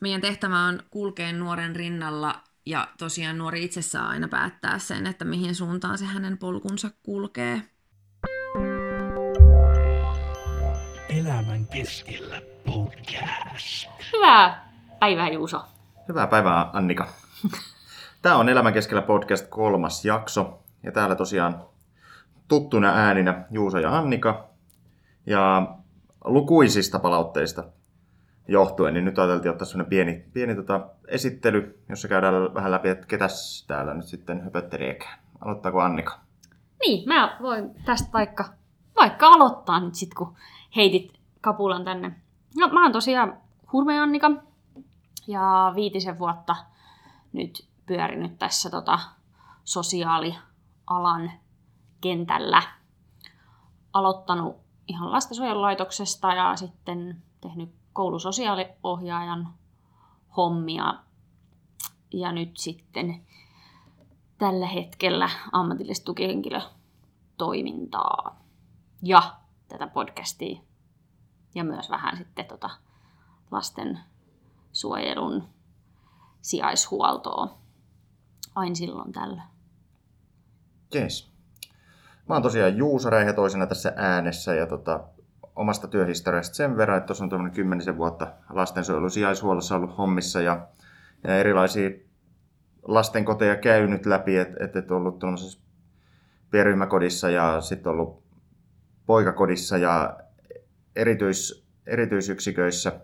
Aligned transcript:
meidän 0.00 0.20
tehtävä 0.20 0.58
on 0.58 0.80
kulkea 0.90 1.32
nuoren 1.32 1.76
rinnalla 1.76 2.34
ja 2.66 2.88
tosiaan 2.98 3.38
nuori 3.38 3.64
itse 3.64 3.82
saa 3.82 4.08
aina 4.08 4.28
päättää 4.28 4.78
sen, 4.78 5.06
että 5.06 5.24
mihin 5.24 5.54
suuntaan 5.54 5.98
se 5.98 6.04
hänen 6.04 6.38
polkunsa 6.38 6.90
kulkee. 7.02 7.62
Elämän 11.08 11.66
keskellä 11.66 12.42
podcast. 12.66 13.88
Hyvää 14.12 14.72
päivää 15.00 15.28
Juuso. 15.28 15.62
Hyvää 16.08 16.26
päivää 16.26 16.70
Annika. 16.72 17.08
Tämä 18.22 18.36
on 18.36 18.48
Elämän 18.48 18.72
keskellä 18.72 19.02
podcast 19.02 19.46
kolmas 19.48 20.04
jakso. 20.04 20.62
Ja 20.82 20.92
täällä 20.92 21.16
tosiaan 21.16 21.64
tuttuna 22.48 22.88
ääninä 22.88 23.44
Juuso 23.50 23.78
ja 23.78 23.98
Annika. 23.98 24.48
Ja 25.26 25.74
lukuisista 26.24 26.98
palautteista 26.98 27.64
johtuen, 28.50 28.94
niin 28.94 29.04
nyt 29.04 29.18
ajateltiin 29.18 29.50
ottaa 29.50 29.66
sellainen 29.66 29.90
pieni, 29.90 30.24
pieni 30.32 30.54
tota 30.54 30.88
esittely, 31.08 31.82
jossa 31.88 32.08
käydään 32.08 32.54
vähän 32.54 32.70
läpi, 32.70 32.88
että 32.88 33.06
ketäs 33.06 33.64
täällä 33.66 33.94
nyt 33.94 34.04
sitten 34.04 34.44
höpötteliekään. 34.44 35.18
Aloittaako 35.40 35.80
Annika? 35.80 36.20
Niin, 36.80 37.08
mä 37.08 37.36
voin 37.42 37.74
tästä 37.84 38.08
vaikka, 38.12 38.44
vaikka 38.96 39.26
aloittaa 39.26 39.80
nyt 39.80 39.94
sit, 39.94 40.14
kun 40.14 40.36
heitit 40.76 41.12
kapulan 41.40 41.84
tänne. 41.84 42.16
No, 42.56 42.68
mä 42.68 42.82
oon 42.82 42.92
tosiaan 42.92 43.38
Hurme 43.72 44.00
Annika 44.00 44.30
ja 45.26 45.72
viitisen 45.74 46.18
vuotta 46.18 46.56
nyt 47.32 47.68
pyörinyt 47.86 48.38
tässä 48.38 48.70
tota, 48.70 48.98
sosiaalialan 49.64 51.32
kentällä. 52.00 52.62
Aloittanut 53.92 54.56
ihan 54.88 55.12
lastensuojelulaitoksesta 55.12 56.34
ja 56.34 56.56
sitten 56.56 57.22
tehnyt 57.40 57.79
koulusosiaaliohjaajan 57.92 59.48
hommia. 60.36 60.94
Ja 62.12 62.32
nyt 62.32 62.56
sitten 62.56 63.26
tällä 64.38 64.66
hetkellä 64.66 65.30
ammatillista 65.52 66.04
tukihenkilötoimintaa 66.04 68.40
ja 69.02 69.36
tätä 69.68 69.86
podcastia 69.86 70.60
ja 71.54 71.64
myös 71.64 71.90
vähän 71.90 72.16
sitten 72.16 72.44
tota 72.44 72.70
lasten 73.50 74.00
suojelun 74.72 75.48
sijaishuoltoa 76.42 77.58
aina 78.54 78.74
silloin 78.74 79.12
tällä. 79.12 79.42
Jees. 80.94 81.30
Mä 82.28 82.34
oon 82.34 82.42
tosiaan 82.42 82.76
Juuso 82.76 83.10
Reihetoisena 83.10 83.66
tässä 83.66 83.92
äänessä 83.96 84.54
ja 84.54 84.66
tota, 84.66 85.00
omasta 85.60 85.88
työhistoriasta 85.88 86.54
sen 86.54 86.76
verran, 86.76 86.98
että 86.98 87.06
tuossa 87.06 87.24
on 87.24 87.30
tuommoinen 87.30 87.54
kymmenisen 87.54 87.96
vuotta 87.96 88.32
lastensuojelun 88.50 89.10
sijaishuollossa 89.10 89.76
ollut 89.76 89.98
hommissa 89.98 90.40
ja, 90.40 90.66
ja 91.24 91.36
erilaisia 91.36 91.90
lastenkoteja 92.82 93.56
käynyt 93.56 94.06
läpi, 94.06 94.36
että 94.36 94.64
et, 94.64 94.76
et 94.76 94.90
ollut 94.90 95.18
tuollaisessa 95.18 95.60
pienryhmäkodissa 96.50 97.30
ja 97.30 97.60
sitten 97.60 97.92
ollut 97.92 98.22
poikakodissa 99.06 99.78
ja 99.78 100.16
erityis, 100.96 101.66
erityisyksiköissä. 101.86 103.00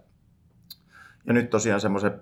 Ja 1.26 1.32
nyt 1.32 1.50
tosiaan 1.50 1.80
semmoisen 1.80 2.20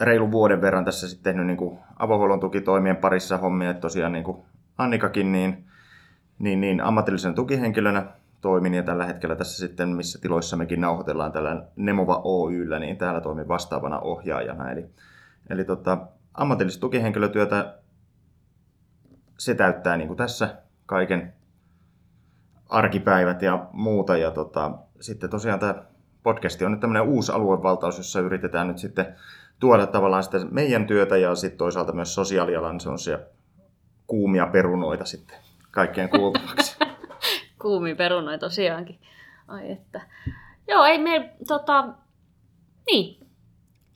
reilun 0.00 0.32
vuoden 0.32 0.60
verran 0.60 0.84
tässä 0.84 1.08
sitten 1.08 1.24
tehnyt 1.24 1.46
niin 1.46 1.78
avohuollon 1.96 2.40
tukitoimien 2.40 2.96
parissa 2.96 3.38
hommia, 3.38 3.70
että 3.70 3.80
tosiaan 3.80 4.12
niin 4.12 4.24
kuin 4.24 4.42
Annikakin, 4.78 5.32
niin, 5.32 5.64
niin, 6.38 6.60
niin 6.60 6.80
ammatillisen 6.80 7.34
tukihenkilönä 7.34 8.06
toimin 8.40 8.74
ja 8.74 8.82
tällä 8.82 9.06
hetkellä 9.06 9.36
tässä 9.36 9.58
sitten, 9.58 9.88
missä 9.88 10.18
tiloissa 10.20 10.56
mekin 10.56 10.80
nauhoitellaan 10.80 11.32
tällä 11.32 11.64
Nemova 11.76 12.20
Oyllä, 12.24 12.78
niin 12.78 12.96
täällä 12.96 13.20
toimin 13.20 13.48
vastaavana 13.48 13.98
ohjaajana. 13.98 14.70
Eli, 14.70 14.86
eli 15.50 15.64
tota, 15.64 15.98
ammatillista 16.34 16.80
tukihenkilötyötä, 16.80 17.74
se 19.38 19.54
täyttää 19.54 19.96
niin 19.96 20.08
kuin 20.08 20.18
tässä 20.18 20.56
kaiken 20.86 21.32
arkipäivät 22.68 23.42
ja 23.42 23.66
muuta. 23.72 24.16
Ja 24.16 24.30
tota, 24.30 24.72
sitten 25.00 25.30
tosiaan 25.30 25.60
tämä 25.60 25.74
podcasti 26.22 26.64
on 26.64 26.70
nyt 26.70 26.80
tämmöinen 26.80 27.08
uusi 27.08 27.32
aluevaltaus, 27.32 27.96
jossa 27.96 28.20
yritetään 28.20 28.68
nyt 28.68 28.78
sitten 28.78 29.14
tuoda 29.60 29.86
tavallaan 29.86 30.22
sitä 30.22 30.38
meidän 30.50 30.86
työtä 30.86 31.16
ja 31.16 31.34
sitten 31.34 31.58
toisaalta 31.58 31.92
myös 31.92 32.14
sosiaalialan 32.14 32.78
kuumia 34.06 34.46
perunoita 34.46 35.04
sitten 35.04 35.36
kaikkien 35.70 36.08
kuultavaksi. 36.08 36.76
Kuumi 37.62 37.94
perunoi 37.94 38.38
tosiaankin. 38.38 39.00
Ai 39.48 39.70
että. 39.72 40.00
Joo, 40.68 40.84
ei 40.84 40.98
me 40.98 41.36
tota, 41.48 41.88
niin, 42.86 43.26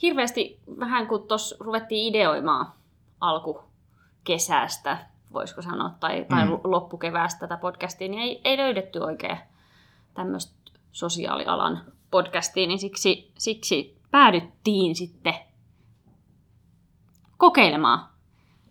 hirveästi 0.03 0.61
vähän 0.79 1.07
kun 1.07 1.29
tuossa 1.29 1.57
ruvettiin 1.61 2.15
ideoimaan 2.15 2.73
alkukesästä, 3.21 4.99
voisiko 5.33 5.63
sanoa, 5.63 5.91
tai, 6.01 6.27
tai 6.29 6.45
mm. 6.45 6.61
loppukeväästä 6.65 7.41
tätä 7.41 7.57
podcastia, 7.57 8.09
niin 8.09 8.23
ei, 8.23 8.41
ei 8.45 8.57
löydetty 8.57 8.99
oikein 8.99 9.39
tämmöistä 10.15 10.73
sosiaalialan 10.93 11.85
podcastia, 12.11 12.67
niin 12.67 12.79
siksi, 12.79 13.33
siksi 13.39 13.99
päädyttiin 14.11 14.95
sitten 14.95 15.35
kokeilemaan, 17.37 18.09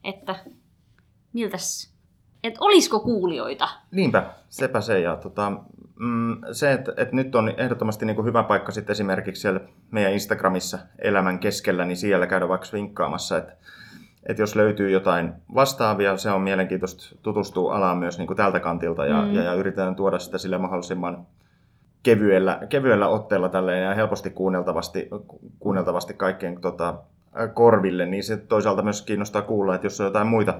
että 0.04 0.46
miltäs, 1.34 1.91
että 2.44 2.58
olisiko 2.62 3.00
kuulijoita. 3.00 3.70
Niinpä, 3.92 4.26
sepä 4.50 4.82
se. 4.82 5.00
Ja 5.00 5.16
tota, 5.16 5.52
mm, 6.00 6.38
se, 6.52 6.72
että, 6.72 6.94
että 6.98 7.16
nyt 7.16 7.36
on 7.36 7.54
ehdottomasti 7.58 8.06
niin 8.06 8.16
kuin 8.16 8.26
hyvä 8.26 8.44
paikka 8.44 8.72
sitten 8.72 8.92
esimerkiksi 8.92 9.42
siellä 9.42 9.60
meidän 9.92 10.14
Instagramissa 10.14 10.80
elämän 11.00 11.40
keskellä, 11.40 11.86
niin 11.86 11.98
siellä 11.98 12.28
käydä 12.28 12.48
vaikka 12.48 12.68
vinkkaamassa, 12.74 13.38
että, 13.38 13.54
että 14.24 14.42
jos 14.42 14.56
löytyy 14.56 14.90
jotain 14.90 15.34
vastaavia, 15.56 16.18
se 16.18 16.32
on 16.32 16.42
mielenkiintoista 16.42 17.16
tutustua 17.22 17.76
alaan 17.76 17.98
myös 17.98 18.18
niin 18.18 18.28
kuin 18.28 18.38
tältä 18.38 18.60
kantilta 18.60 19.06
ja, 19.06 19.22
mm. 19.22 19.34
ja, 19.34 19.44
ja 19.44 19.54
yritetään 19.54 19.96
tuoda 19.96 20.20
sitä 20.20 20.38
sille 20.38 20.58
mahdollisimman 20.58 21.26
kevyellä, 22.04 22.60
kevyellä 22.70 23.08
otteella 23.08 23.50
tälleen 23.50 23.84
ja 23.84 23.96
helposti 23.96 24.30
kuunneltavasti, 24.30 25.10
kuunneltavasti 25.60 26.14
kaikkien 26.14 26.62
tota, 26.62 26.96
korville, 27.54 28.06
niin 28.06 28.24
se 28.24 28.38
toisaalta 28.38 28.82
myös 28.82 29.02
kiinnostaa 29.02 29.42
kuulla, 29.42 29.76
että 29.76 29.86
jos 29.86 30.02
on 30.02 30.06
jotain 30.08 30.28
muita, 30.28 30.60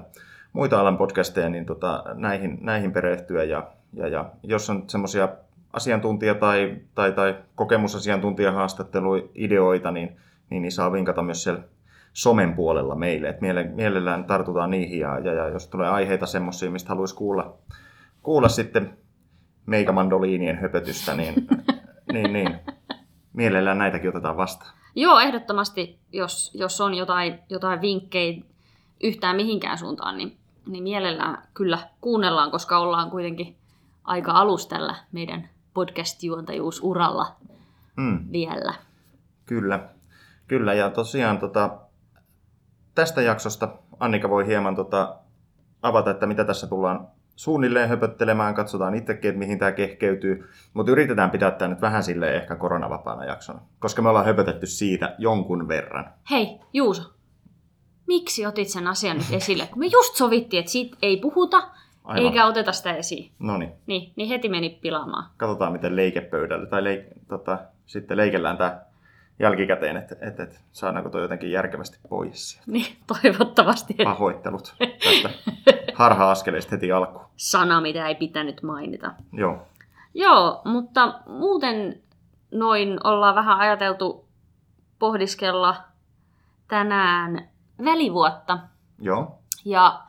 muita 0.52 0.80
alan 0.80 0.98
podcasteja, 0.98 1.48
niin 1.48 1.66
tota, 1.66 2.04
näihin, 2.14 2.58
näihin 2.60 2.92
perehtyä. 2.92 3.44
Ja, 3.44 3.66
ja, 3.92 4.08
ja 4.08 4.30
jos 4.42 4.70
on 4.70 4.84
semmoisia 4.86 5.28
asiantuntija- 5.72 6.34
tai, 6.34 6.76
tai, 6.94 7.12
tai 7.12 7.36
kokemusasiantuntijahaastatteluideoita, 7.54 9.90
niin, 9.90 10.16
niin, 10.50 10.62
niin 10.62 10.72
saa 10.72 10.92
vinkata 10.92 11.22
myös 11.22 11.42
siellä 11.42 11.62
somen 12.12 12.54
puolella 12.54 12.94
meille. 12.94 13.28
Et 13.28 13.40
mielellään 13.74 14.24
tartutaan 14.24 14.70
niihin 14.70 14.98
ja, 14.98 15.18
ja, 15.18 15.32
ja 15.32 15.48
jos 15.48 15.68
tulee 15.68 15.88
aiheita 15.88 16.26
semmoisia, 16.26 16.70
mistä 16.70 16.88
haluaisi 16.88 17.14
kuulla, 17.14 17.54
kuulla 18.22 18.48
sitten 18.48 18.98
meikamandoliinien 19.66 20.58
höpötystä, 20.58 21.14
niin, 21.14 21.34
niin, 22.12 22.32
niin 22.32 22.58
mielellään 23.32 23.78
näitäkin 23.78 24.10
otetaan 24.10 24.36
vastaan. 24.36 24.72
Joo, 24.94 25.20
ehdottomasti, 25.20 25.98
jos, 26.12 26.50
jos 26.54 26.80
on 26.80 26.94
jotain, 26.94 27.38
jotain 27.48 27.80
vinkkejä 27.80 28.42
yhtään 29.02 29.36
mihinkään 29.36 29.78
suuntaan, 29.78 30.18
niin, 30.18 30.36
niin 30.66 30.82
mielellään 30.82 31.42
kyllä 31.54 31.78
kuunnellaan, 32.00 32.50
koska 32.50 32.78
ollaan 32.78 33.10
kuitenkin 33.10 33.56
aika 34.04 34.32
alustella 34.32 34.96
meidän 35.12 35.48
podcast-juontajuusuralla 35.74 37.36
mm. 37.96 38.18
vielä. 38.32 38.74
Kyllä, 39.46 39.88
kyllä. 40.48 40.74
Ja 40.74 40.90
tosiaan 40.90 41.38
tota, 41.38 41.78
tästä 42.94 43.22
jaksosta 43.22 43.68
Annika 44.00 44.28
voi 44.28 44.46
hieman 44.46 44.76
tota, 44.76 45.16
avata, 45.82 46.10
että 46.10 46.26
mitä 46.26 46.44
tässä 46.44 46.66
tullaan 46.66 47.08
suunnilleen 47.36 47.88
höpöttelemään, 47.88 48.54
katsotaan 48.54 48.94
itsekin, 48.94 49.28
että 49.28 49.38
mihin 49.38 49.58
tämä 49.58 49.72
kehkeytyy, 49.72 50.48
mutta 50.74 50.92
yritetään 50.92 51.30
pitää 51.30 51.50
tämä 51.50 51.68
nyt 51.68 51.80
vähän 51.80 52.02
sille 52.02 52.36
ehkä 52.36 52.56
koronavapaana 52.56 53.24
jaksona, 53.24 53.60
koska 53.78 54.02
me 54.02 54.08
ollaan 54.08 54.26
höpötetty 54.26 54.66
siitä 54.66 55.14
jonkun 55.18 55.68
verran. 55.68 56.10
Hei, 56.30 56.60
Juuso, 56.72 57.12
miksi 58.12 58.46
otit 58.46 58.68
sen 58.68 58.86
asian 58.86 59.16
nyt 59.16 59.32
esille? 59.32 59.66
Kun 59.66 59.78
me 59.78 59.86
just 59.86 60.14
sovittiin, 60.14 60.60
että 60.60 60.72
siitä 60.72 60.96
ei 61.02 61.16
puhuta, 61.16 61.68
Aivan. 62.04 62.24
eikä 62.24 62.46
oteta 62.46 62.72
sitä 62.72 62.94
esiin. 62.94 63.32
No 63.38 63.56
niin. 63.58 63.72
Niin 63.86 64.28
heti 64.28 64.48
meni 64.48 64.78
pilaamaan. 64.82 65.30
Katsotaan, 65.36 65.72
miten 65.72 65.96
leikepöydällä, 65.96 66.66
tai 66.66 66.84
leik, 66.84 67.00
tota, 67.28 67.58
sitten 67.86 68.16
leikellään 68.16 68.56
tämä 68.56 68.80
jälkikäteen, 69.38 69.96
että, 69.96 70.16
että, 70.20 70.42
että 70.42 70.58
saadaanko 70.72 71.10
tuo 71.10 71.20
jotenkin 71.20 71.50
järkevästi 71.50 71.98
pois 72.08 72.50
sieltä. 72.50 72.70
Niin, 72.70 72.96
toivottavasti. 73.06 73.94
Pahoittelut 74.04 74.74
tästä 75.04 75.30
harha-askeleista 75.94 76.70
heti 76.70 76.92
alkuun. 76.92 77.24
Sana, 77.36 77.80
mitä 77.80 78.08
ei 78.08 78.14
pitänyt 78.14 78.62
mainita. 78.62 79.12
Joo. 79.32 79.66
Joo, 80.14 80.62
mutta 80.64 81.20
muuten 81.26 82.02
noin 82.50 83.06
ollaan 83.06 83.34
vähän 83.34 83.58
ajateltu 83.58 84.28
pohdiskella 84.98 85.76
tänään 86.68 87.48
välivuotta. 87.84 88.58
Joo. 88.98 89.38
Ja 89.64 90.02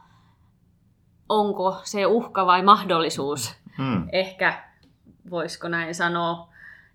onko 1.29 1.81
se 1.83 2.05
uhka 2.05 2.45
vai 2.45 2.63
mahdollisuus? 2.63 3.55
Hmm. 3.77 4.07
Ehkä 4.11 4.63
voisiko 5.29 5.67
näin 5.67 5.95
sanoa. 5.95 6.47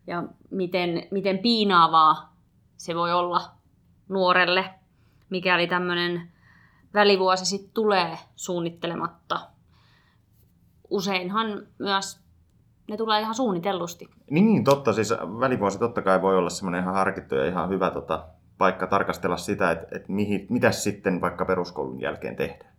Ja 0.07 0.23
miten, 0.51 1.03
miten 1.11 1.39
piinaavaa 1.39 2.33
se 2.77 2.95
voi 2.95 3.13
olla 3.13 3.41
nuorelle, 4.09 4.75
mikäli 5.31 5.67
tämmöinen 5.67 6.33
välivuosi 6.95 7.45
sitten 7.45 7.71
tulee 7.75 8.19
suunnittelematta. 8.37 9.41
Useinhan 10.91 11.67
myös 11.79 12.21
ne 12.89 12.97
tulee 12.97 13.21
ihan 13.21 13.35
suunnitellusti. 13.35 14.09
Niin, 14.31 14.65
totta. 14.65 14.93
Siis 14.93 15.11
välivuosi 15.41 15.79
totta 15.79 16.03
kai 16.03 16.23
voi 16.23 16.39
olla 16.39 16.51
semmoinen 16.51 16.83
ihan 16.83 16.95
harkittu 16.95 17.35
ja 17.35 17.47
ihan 17.47 17.69
hyvä 17.69 17.91
tota, 17.91 18.25
paikka 18.59 18.87
tarkastella 18.87 19.37
sitä, 19.37 19.71
että, 19.71 19.87
että 19.97 20.13
mihin, 20.13 20.47
mitä 20.49 20.71
sitten 20.71 21.21
vaikka 21.21 21.45
peruskoulun 21.45 22.01
jälkeen 22.01 22.37
tehdään. 22.37 22.73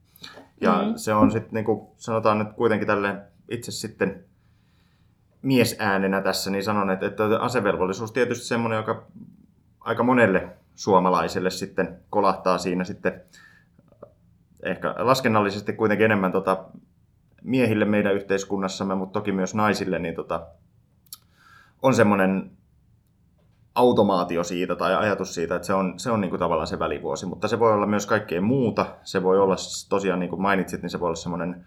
Ja 0.62 0.72
mm-hmm. 0.72 0.94
se 0.96 1.14
on 1.14 1.32
sitten, 1.32 1.54
niin 1.54 1.66
kuin 1.66 1.88
sanotaan 1.98 2.40
nyt 2.40 2.54
kuitenkin 2.54 2.88
tälle 2.88 3.16
itse 3.50 3.72
sitten 3.72 4.24
miesäänenä 5.42 6.22
tässä, 6.22 6.52
niin 6.52 6.64
sanon, 6.64 6.90
että, 6.90 7.06
että 7.06 7.24
asevelvollisuus 7.40 8.12
tietysti 8.12 8.46
semmoinen, 8.46 8.78
joka 8.78 9.08
aika 9.80 10.04
monelle 10.04 10.50
suomalaiselle 10.76 11.50
sitten 11.50 12.00
kolahtaa 12.10 12.58
siinä 12.58 12.84
sitten 12.84 13.22
ehkä 14.64 14.96
laskennallisesti 14.98 15.74
kuitenkin 15.74 16.06
enemmän 16.06 16.32
tota 16.32 16.66
miehille 17.44 17.86
meidän 17.86 18.16
yhteiskunnassamme, 18.16 18.96
mutta 18.96 19.20
toki 19.20 19.32
myös 19.32 19.56
naisille, 19.56 20.00
niin 20.00 20.16
tota, 20.16 20.48
on 21.82 21.94
semmoinen 21.94 22.52
automaatio 23.80 24.44
siitä 24.44 24.76
tai 24.76 24.96
ajatus 24.96 25.34
siitä, 25.36 25.56
että 25.56 25.66
se 25.66 25.74
on, 25.74 25.94
se 26.00 26.12
on 26.12 26.22
niin 26.22 26.30
kuin 26.30 26.40
tavallaan 26.40 26.68
se 26.68 26.80
välivuosi, 26.80 27.26
mutta 27.26 27.48
se 27.48 27.60
voi 27.60 27.74
olla 27.74 27.86
myös 27.86 28.06
kaikkea 28.06 28.42
muuta. 28.42 28.86
Se 29.04 29.24
voi 29.24 29.40
olla 29.40 29.56
tosiaan, 29.90 30.20
niin 30.20 30.30
kuin 30.30 30.42
mainitsit, 30.42 30.82
niin 30.82 30.90
se 30.90 31.00
voi 31.00 31.08
olla 31.08 31.16
semmoinen 31.16 31.66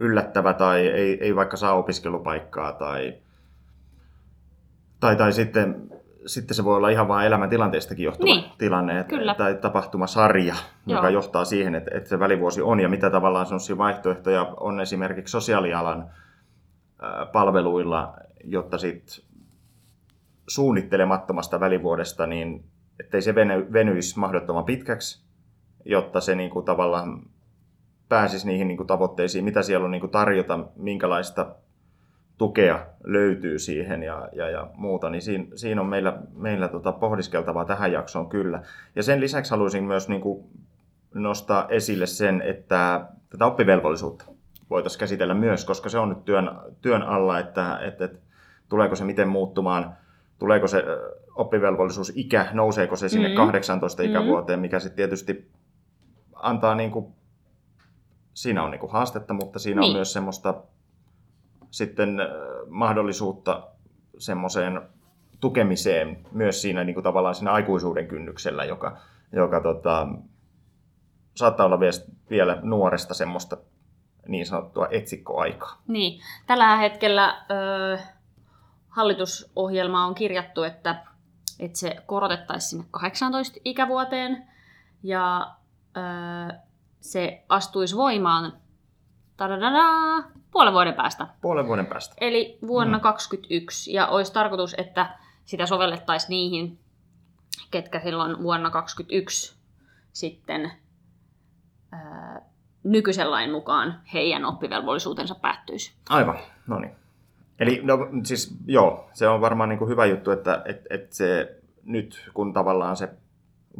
yllättävä 0.00 0.54
tai 0.54 0.86
ei, 0.86 1.18
ei 1.24 1.36
vaikka 1.36 1.56
saa 1.56 1.74
opiskelupaikkaa 1.74 2.72
tai, 2.72 3.14
tai, 5.00 5.16
tai 5.16 5.32
sitten, 5.32 5.88
sitten 6.26 6.54
se 6.54 6.64
voi 6.64 6.76
olla 6.76 6.88
ihan 6.88 7.08
vain 7.08 7.26
elämäntilanteestakin 7.26 8.04
johtuva 8.04 8.34
Niin, 8.34 8.44
tilanne 8.58 9.00
että, 9.00 9.16
kyllä. 9.16 9.34
tai 9.34 9.54
tapahtumasarja, 9.54 10.54
Joo. 10.86 10.98
joka 10.98 11.10
johtaa 11.10 11.44
siihen, 11.44 11.74
että, 11.74 11.90
että 11.94 12.08
se 12.08 12.18
välivuosi 12.18 12.62
on 12.62 12.80
ja 12.80 12.88
mitä 12.88 13.10
tavallaan 13.10 13.46
sellaisia 13.46 13.78
vaihtoehtoja 13.78 14.54
on 14.60 14.80
esimerkiksi 14.80 15.32
sosiaalialan 15.32 16.10
palveluilla, 17.32 18.14
jotta 18.44 18.78
sit 18.78 19.24
suunnittelemattomasta 20.48 21.60
välivuodesta, 21.60 22.26
niin 22.26 22.64
ettei 23.00 23.22
se 23.22 23.34
veny, 23.34 23.72
venyisi 23.72 24.18
mahdottoman 24.18 24.64
pitkäksi, 24.64 25.24
jotta 25.84 26.20
se 26.20 26.34
niin 26.34 26.50
kuin 26.50 26.64
tavallaan 26.64 27.22
pääsisi 28.08 28.46
niihin 28.46 28.68
niin 28.68 28.76
kuin 28.76 28.86
tavoitteisiin, 28.86 29.44
mitä 29.44 29.62
siellä 29.62 29.84
on 29.84 29.90
niin 29.90 30.00
kuin 30.00 30.10
tarjota, 30.10 30.66
minkälaista 30.76 31.54
tukea 32.38 32.86
löytyy 33.04 33.58
siihen 33.58 34.02
ja, 34.02 34.28
ja, 34.32 34.50
ja 34.50 34.70
muuta, 34.74 35.10
niin 35.10 35.22
siinä, 35.22 35.46
siinä 35.54 35.80
on 35.80 35.86
meillä, 35.86 36.18
meillä 36.34 36.68
tota 36.68 36.92
pohdiskeltavaa 36.92 37.64
tähän 37.64 37.92
jaksoon 37.92 38.28
kyllä. 38.28 38.62
Ja 38.96 39.02
sen 39.02 39.20
lisäksi 39.20 39.50
haluaisin 39.50 39.84
myös 39.84 40.08
niin 40.08 40.20
kuin 40.20 40.44
nostaa 41.14 41.68
esille 41.68 42.06
sen, 42.06 42.42
että 42.42 43.06
tätä 43.30 43.46
oppivelvollisuutta 43.46 44.24
voitaisiin 44.70 45.00
käsitellä 45.00 45.34
myös, 45.34 45.64
koska 45.64 45.88
se 45.88 45.98
on 45.98 46.08
nyt 46.08 46.24
työn, 46.24 46.50
työn 46.80 47.02
alla, 47.02 47.38
että, 47.38 47.78
että, 47.78 48.04
että 48.04 48.18
tuleeko 48.68 48.96
se 48.96 49.04
miten 49.04 49.28
muuttumaan, 49.28 49.96
tuleeko 50.38 50.66
se 50.68 50.78
ö, 50.78 51.16
oppivelvollisuusikä, 51.34 52.46
nouseeko 52.52 52.96
se 52.96 53.08
sinne 53.08 53.28
Mm. 53.28 53.34
18 53.34 54.02
Mm. 54.02 54.08
ikävuoteen, 54.08 54.60
mikä 54.60 54.80
sitten 54.80 54.96
tietysti 54.96 55.50
antaa 56.34 56.74
niin 56.74 56.90
kuin, 56.90 57.06
siinä 58.34 58.62
on 58.62 58.70
niin 58.70 58.80
kuin 58.80 58.92
haastetta, 58.92 59.34
mutta 59.34 59.58
siinä 59.58 59.80
Niin. 59.80 59.90
on 59.90 59.96
myös 59.96 60.12
semmoista 60.12 60.54
sitten 61.70 62.18
mahdollisuutta 62.68 63.66
semmoiseen 64.18 64.82
tukemiseen 65.40 66.18
myös 66.32 66.62
siinä 66.62 66.84
niin 66.84 66.94
kuin 66.94 67.04
tavallaan 67.04 67.34
siinä 67.34 67.52
aikuisuuden 67.52 68.06
kynnyksellä, 68.08 68.64
joka, 68.64 68.96
joka 69.32 69.60
tota, 69.60 70.08
saattaa 71.36 71.66
olla 71.66 71.80
vielä, 72.30 72.58
nuoresta 72.62 73.14
semmoista 73.14 73.56
niin 74.28 74.46
sanottua 74.46 74.88
etsikkoaikaa. 74.90 75.82
Niin, 75.88 76.20
tällä 76.46 76.76
hetkellä 76.76 77.34
ö, 77.50 77.98
hallitusohjelma 78.94 80.06
on 80.06 80.14
kirjattu, 80.14 80.62
että, 80.62 81.04
että 81.60 81.78
se 81.78 81.96
korotettaisiin 82.06 82.70
sinne 82.70 82.84
18 82.90 83.60
ikävuoteen 83.64 84.48
ja 85.02 85.54
ö, 85.96 86.54
se 87.00 87.44
astuisi 87.48 87.96
voimaan 87.96 88.52
tadadadaa, 89.36 90.22
puolen 90.50 90.72
vuoden 90.72 90.94
päästä. 90.94 91.26
Puolen 91.40 91.66
vuoden 91.66 91.86
päästä. 91.86 92.14
Eli 92.20 92.58
vuonna 92.66 92.98
Mm. 92.98 93.02
2021. 93.02 93.92
Ja 93.92 94.06
olisi 94.06 94.32
tarkoitus, 94.32 94.74
että 94.78 95.18
sitä 95.44 95.66
sovellettaisiin 95.66 96.30
niihin, 96.30 96.78
ketkä 97.70 98.00
silloin 98.00 98.42
vuonna 98.42 98.70
2021 98.70 99.56
sitten 100.12 100.72
ää, 101.92 102.40
nykyisen 102.84 103.30
lain 103.30 103.50
mukaan 103.50 104.00
heidän 104.12 104.44
oppivelvollisuutensa 104.44 105.34
päättyisi. 105.34 105.94
Aivan, 106.08 106.38
no 106.66 106.78
niin. 106.78 107.03
Eli 107.60 107.80
no, 107.82 107.98
siis 108.24 108.56
joo, 108.66 109.08
se 109.12 109.28
on 109.28 109.40
varmaan 109.40 109.68
niin 109.68 109.78
kuin 109.78 109.88
hyvä 109.88 110.06
juttu, 110.06 110.30
että 110.30 110.62
et, 110.64 110.86
et 110.90 111.12
se 111.12 111.56
nyt 111.84 112.30
kun 112.34 112.52
tavallaan 112.52 112.96
se 112.96 113.08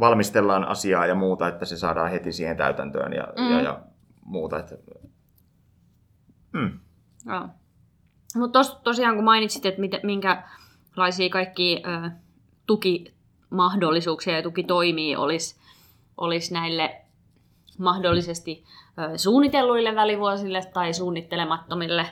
valmistellaan 0.01 0.65
asiaa 0.65 1.07
ja 1.07 1.15
muuta, 1.15 1.49
että 1.49 1.65
se 1.65 1.77
saadaan 1.77 2.11
heti 2.11 2.33
siihen 2.33 2.57
täytäntöön 2.57 3.13
ja, 3.13 3.29
Mm. 3.39 3.51
ja, 3.51 3.61
ja 3.61 3.81
muuta. 4.25 4.59
Että, 4.59 4.75
mm. 6.53 6.79
Joo. 7.27 7.49
Mutta 8.37 8.59
tos, 8.59 8.81
tosiaan 8.85 9.15
kun 9.15 9.25
mainitsit, 9.25 9.67
että 9.67 9.81
mitä, 9.81 10.01
minkälaisia 10.03 11.29
kaikki 11.31 11.83
ö, 11.87 12.11
tukimahdollisuuksia 12.67 14.37
ja 14.37 14.43
tukitoimia 14.43 15.21
olisi 15.21 15.61
olis 16.17 16.51
näille 16.51 17.01
mahdollisesti 17.79 18.65
ö, 18.99 19.19
suunnitelluille 19.19 19.95
välivuosille 19.95 20.61
tai 20.75 20.93
suunnittelemattomille 20.95 22.07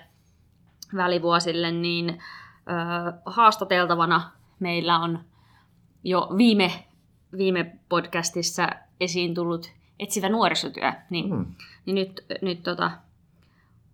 välivuosille, 0.96 1.70
niin 1.70 2.08
ö, 2.10 3.12
haastateltavana 3.26 4.30
meillä 4.60 4.98
on 4.98 5.24
jo 6.04 6.28
viime, 6.36 6.84
viime 7.36 7.76
podcastissa 7.88 8.68
esiin 9.00 9.34
tullut 9.34 9.72
etsivä 9.98 10.28
nuorisotyö, 10.28 10.92
niin 11.10 11.30
Mm. 11.34 11.46
niin 11.86 11.94
nyt, 11.94 12.26
nyt 12.42 12.62
tota, 12.62 12.90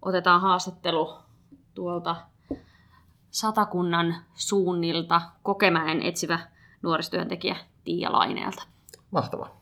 otetaan 0.02 0.40
haastattelu 0.40 1.16
tuolta 1.74 2.16
Satakunnan 3.30 4.14
suunnilta 4.34 5.20
Kokemäen 5.42 6.02
etsivä 6.02 6.38
nuorisotyöntekijä 6.82 7.56
Tiia 7.84 8.12
Laineelta. 8.12 8.62
Mahtavaa. 9.10 9.60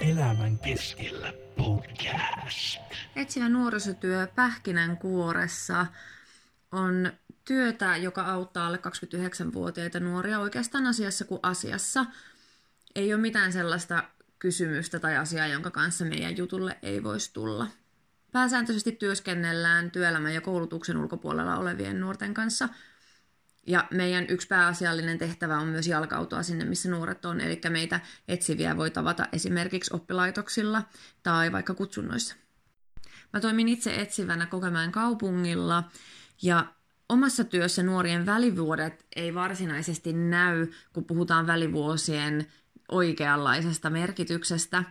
Elämän 0.00 0.58
keskellä 0.58 1.32
podcast. 1.56 2.80
Etsivä 3.16 3.48
nuorisotyö 3.48 4.26
Pähkinänkuoressa 4.34 5.86
on 6.72 7.12
työtä, 7.44 7.96
joka 7.96 8.22
auttaa 8.22 8.66
alle 8.66 8.78
29-vuotiaita 8.78 10.00
nuoria 10.00 10.38
oikeastaan 10.38 10.86
asiassa 10.86 11.24
kuin 11.24 11.40
asiassa. 11.42 12.06
Ei 12.94 13.14
ole 13.14 13.20
mitään 13.20 13.52
sellaista 13.52 14.04
kysymystä 14.38 15.00
tai 15.00 15.16
asiaa, 15.16 15.46
jonka 15.46 15.70
kanssa 15.70 16.04
meidän 16.04 16.36
jutulle 16.36 16.78
ei 16.82 17.02
voisi 17.02 17.32
tulla. 17.32 17.66
Pääsääntöisesti 18.32 18.92
työskennellään 18.92 19.90
työelämän 19.90 20.34
ja 20.34 20.40
koulutuksen 20.40 20.96
ulkopuolella 20.96 21.56
olevien 21.56 22.00
nuorten 22.00 22.34
kanssa. 22.34 22.68
Ja 23.66 23.88
meidän 23.90 24.26
yksi 24.28 24.48
pääasiallinen 24.48 25.18
tehtävä 25.18 25.58
on 25.58 25.66
myös 25.66 25.86
jalkautua 25.86 26.42
sinne, 26.42 26.64
missä 26.64 26.90
nuoret 26.90 27.24
on. 27.24 27.40
Eli 27.40 27.60
meitä 27.68 28.00
etsiviä 28.28 28.76
voi 28.76 28.90
tavata 28.90 29.28
esimerkiksi 29.32 29.94
oppilaitoksilla 29.94 30.82
tai 31.22 31.52
vaikka 31.52 31.74
kutsunnoissa. 31.74 32.36
Mä 33.32 33.40
toimin 33.40 33.68
itse 33.68 33.94
etsivänä 34.00 34.46
Kokemäen 34.46 34.92
kaupungilla 34.92 35.84
ja 36.42 36.66
omassa 37.08 37.44
työssä 37.44 37.82
nuorien 37.82 38.26
välivuodet 38.26 39.06
ei 39.16 39.34
varsinaisesti 39.34 40.12
näy, 40.12 40.66
kun 40.92 41.04
puhutaan 41.04 41.46
välivuosien 41.46 42.46
oikeanlaisesta 42.88 43.90
merkityksestä. 43.90 44.84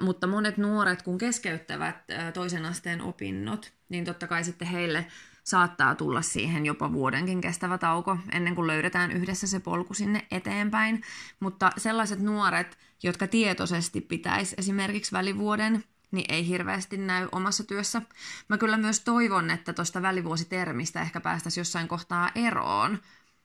Mutta 0.00 0.26
monet 0.26 0.56
nuoret, 0.56 1.02
kun 1.02 1.18
keskeyttävät 1.18 1.96
toisen 2.34 2.64
asteen 2.64 3.00
opinnot, 3.00 3.72
niin 3.88 4.04
totta 4.04 4.26
kai 4.26 4.44
sitten 4.44 4.68
heille 4.68 5.06
saattaa 5.44 5.94
tulla 5.94 6.22
siihen 6.22 6.66
jopa 6.66 6.92
vuodenkin 6.92 7.40
kestävä 7.40 7.78
tauko 7.78 8.18
ennen 8.32 8.54
kuin 8.54 8.66
löydetään 8.66 9.12
yhdessä 9.12 9.46
se 9.46 9.60
polku 9.60 9.94
sinne 9.94 10.26
eteenpäin. 10.30 11.02
Mutta 11.40 11.70
sellaiset 11.76 12.20
nuoret, 12.20 12.78
jotka 13.02 13.26
tietoisesti 13.26 14.00
pitäisi 14.00 14.54
esimerkiksi 14.58 15.12
välivuoden, 15.12 15.84
niin 16.10 16.26
ei 16.28 16.48
hirveästi 16.48 16.96
näy 16.96 17.28
omassa 17.32 17.64
työssä. 17.64 18.02
Mä 18.48 18.58
kyllä 18.58 18.76
myös 18.76 19.00
toivon, 19.00 19.50
että 19.50 19.72
tuosta 19.72 20.02
välivuositermistä 20.02 21.02
ehkä 21.02 21.20
päästäisiin 21.20 21.60
jossain 21.60 21.88
kohtaa 21.88 22.30
eroon, 22.34 22.98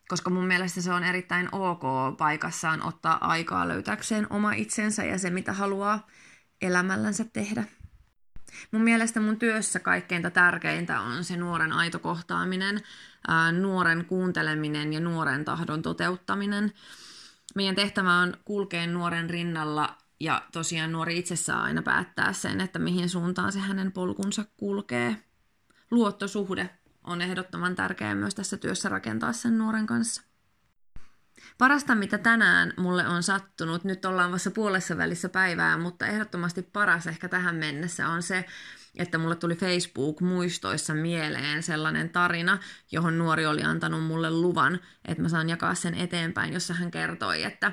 koska 0.07 0.29
mun 0.29 0.47
mielestä 0.47 0.81
se 0.81 0.93
on 0.93 1.03
erittäin 1.03 1.49
ok 1.51 1.83
paikassaan 2.17 2.85
ottaa 2.85 3.29
aikaa 3.29 3.67
löytääkseen 3.67 4.27
oma 4.29 4.53
itsensä 4.53 5.03
ja 5.03 5.17
se, 5.17 5.29
mitä 5.29 5.53
haluaa 5.53 6.07
elämällänsä 6.61 7.25
tehdä. 7.33 7.63
Mun 8.71 8.81
mielestä 8.81 9.19
mun 9.19 9.39
työssä 9.39 9.79
kaikkeinta 9.79 10.29
tärkeintä 10.29 11.01
on 11.01 11.23
se 11.23 11.37
nuoren 11.37 11.73
aito 11.73 11.99
kohtaaminen, 11.99 12.81
nuoren 13.61 14.05
kuunteleminen 14.05 14.93
ja 14.93 14.99
nuoren 14.99 15.45
tahdon 15.45 15.81
toteuttaminen. 15.81 16.73
Meidän 17.55 17.75
tehtävä 17.75 18.13
on 18.13 18.33
kulkea 18.45 18.87
nuoren 18.87 19.29
rinnalla 19.29 19.97
ja 20.19 20.43
tosiaan 20.51 20.91
nuori 20.91 21.17
itse 21.17 21.35
saa 21.35 21.63
aina 21.63 21.81
päättää 21.81 22.33
sen, 22.33 22.61
että 22.61 22.79
mihin 22.79 23.09
suuntaan 23.09 23.51
se 23.51 23.59
hänen 23.59 23.91
polkunsa 23.91 24.45
kulkee. 24.57 25.15
Luottosuhde 25.91 26.69
on 27.03 27.21
ehdottoman 27.21 27.75
tärkeää 27.75 28.15
myös 28.15 28.35
tässä 28.35 28.57
työssä 28.57 28.89
rakentaa 28.89 29.33
sen 29.33 29.57
nuoren 29.57 29.87
kanssa. 29.87 30.28
Parasta, 31.58 31.96
mitä 31.96 32.17
tänään 32.17 32.74
mulle 32.77 33.08
on 33.08 33.24
sattunut, 33.24 33.84
nyt 33.84 34.05
ollaan 34.05 34.31
vasta 34.31 34.51
puolessa 34.51 34.98
välissä 34.98 35.29
päivää, 35.29 35.77
mutta 35.77 36.08
ehdottomasti 36.08 36.62
paras 36.62 37.08
ehkä 37.08 37.29
tähän 37.29 37.55
mennessä 37.55 38.08
on 38.08 38.24
se, 38.24 38.46
että 38.96 39.17
mulle 39.17 39.36
tuli 39.36 39.55
Facebook-muistoissa 39.55 40.93
mieleen 40.93 41.63
sellainen 41.63 42.10
tarina, 42.10 42.58
johon 42.91 43.17
nuori 43.17 43.46
oli 43.46 43.63
antanut 43.63 44.03
mulle 44.03 44.31
luvan, 44.31 44.79
että 45.05 45.24
mä 45.24 45.29
saan 45.29 45.50
jakaa 45.50 45.75
sen 45.75 45.93
eteenpäin, 45.93 46.53
jossa 46.53 46.74
hän 46.74 46.91
kertoi, 46.91 47.43
että 47.43 47.72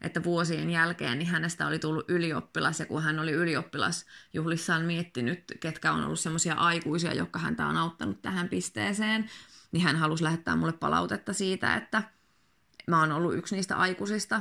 että 0.00 0.24
vuosien 0.24 0.70
jälkeen 0.70 1.18
niin 1.18 1.28
hänestä 1.28 1.66
oli 1.66 1.78
tullut 1.78 2.10
ylioppilas. 2.10 2.80
Ja 2.80 2.86
kun 2.86 3.02
hän 3.02 3.18
oli 3.18 3.32
ylioppilasjuhlissaan 3.32 4.82
miettinyt, 4.82 5.44
ketkä 5.60 5.92
on 5.92 6.04
ollut 6.04 6.20
semmoisia 6.20 6.54
aikuisia, 6.54 7.14
jotka 7.14 7.38
häntä 7.38 7.66
on 7.66 7.76
auttanut 7.76 8.22
tähän 8.22 8.48
pisteeseen, 8.48 9.30
niin 9.72 9.82
hän 9.84 9.96
halusi 9.96 10.24
lähettää 10.24 10.56
mulle 10.56 10.72
palautetta 10.72 11.32
siitä, 11.32 11.76
että 11.76 12.02
mä 12.86 13.00
oon 13.00 13.12
ollut 13.12 13.34
yksi 13.34 13.56
niistä 13.56 13.76
aikuisista, 13.76 14.40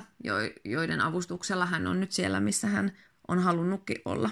joiden 0.65 1.01
avustuksella 1.01 1.65
hän 1.65 1.87
on 1.87 1.99
nyt 1.99 2.11
siellä, 2.11 2.39
missä 2.39 2.67
hän 2.67 2.91
on 3.27 3.39
halunnutkin 3.39 3.97
olla. 4.05 4.29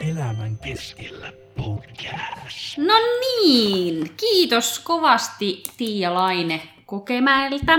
Elämän 0.00 0.58
keskellä 0.58 1.32
podcast. 1.56 2.78
No 2.78 2.94
niin, 3.20 4.14
kiitos 4.16 4.78
kovasti 4.78 5.62
Tiia 5.76 6.14
Laine 6.14 6.68
Kokemäeltä, 6.86 7.78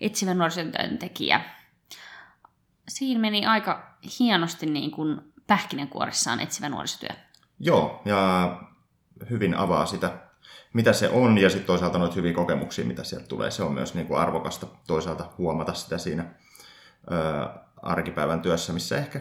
etsivä 0.00 0.34
nuorisotyöntekijä. 0.34 1.40
Siinä 2.88 3.20
meni 3.20 3.46
aika 3.46 3.96
hienosti 4.18 4.66
niin 4.66 4.90
kuin 4.90 5.20
pähkinänkuoressaan 5.46 6.40
etsivä 6.40 6.68
nuorisotyö. 6.68 7.16
Joo, 7.58 8.02
ja 8.04 8.56
hyvin 9.30 9.54
avaa 9.54 9.86
sitä, 9.86 10.29
mitä 10.72 10.92
se 10.92 11.08
on, 11.08 11.38
ja 11.38 11.50
sitten 11.50 11.66
toisaalta 11.66 11.98
noita 11.98 12.14
hyviä 12.14 12.32
kokemuksia, 12.32 12.84
mitä 12.84 13.04
sieltä 13.04 13.26
tulee. 13.26 13.50
Se 13.50 13.62
on 13.62 13.72
myös 13.72 13.94
niin 13.94 14.06
kuin 14.06 14.20
arvokasta 14.20 14.66
toisaalta 14.86 15.24
huomata 15.38 15.74
sitä 15.74 15.98
siinä 15.98 16.24
ö, 17.12 17.48
arkipäivän 17.82 18.42
työssä, 18.42 18.72
missä 18.72 18.98
ehkä 18.98 19.20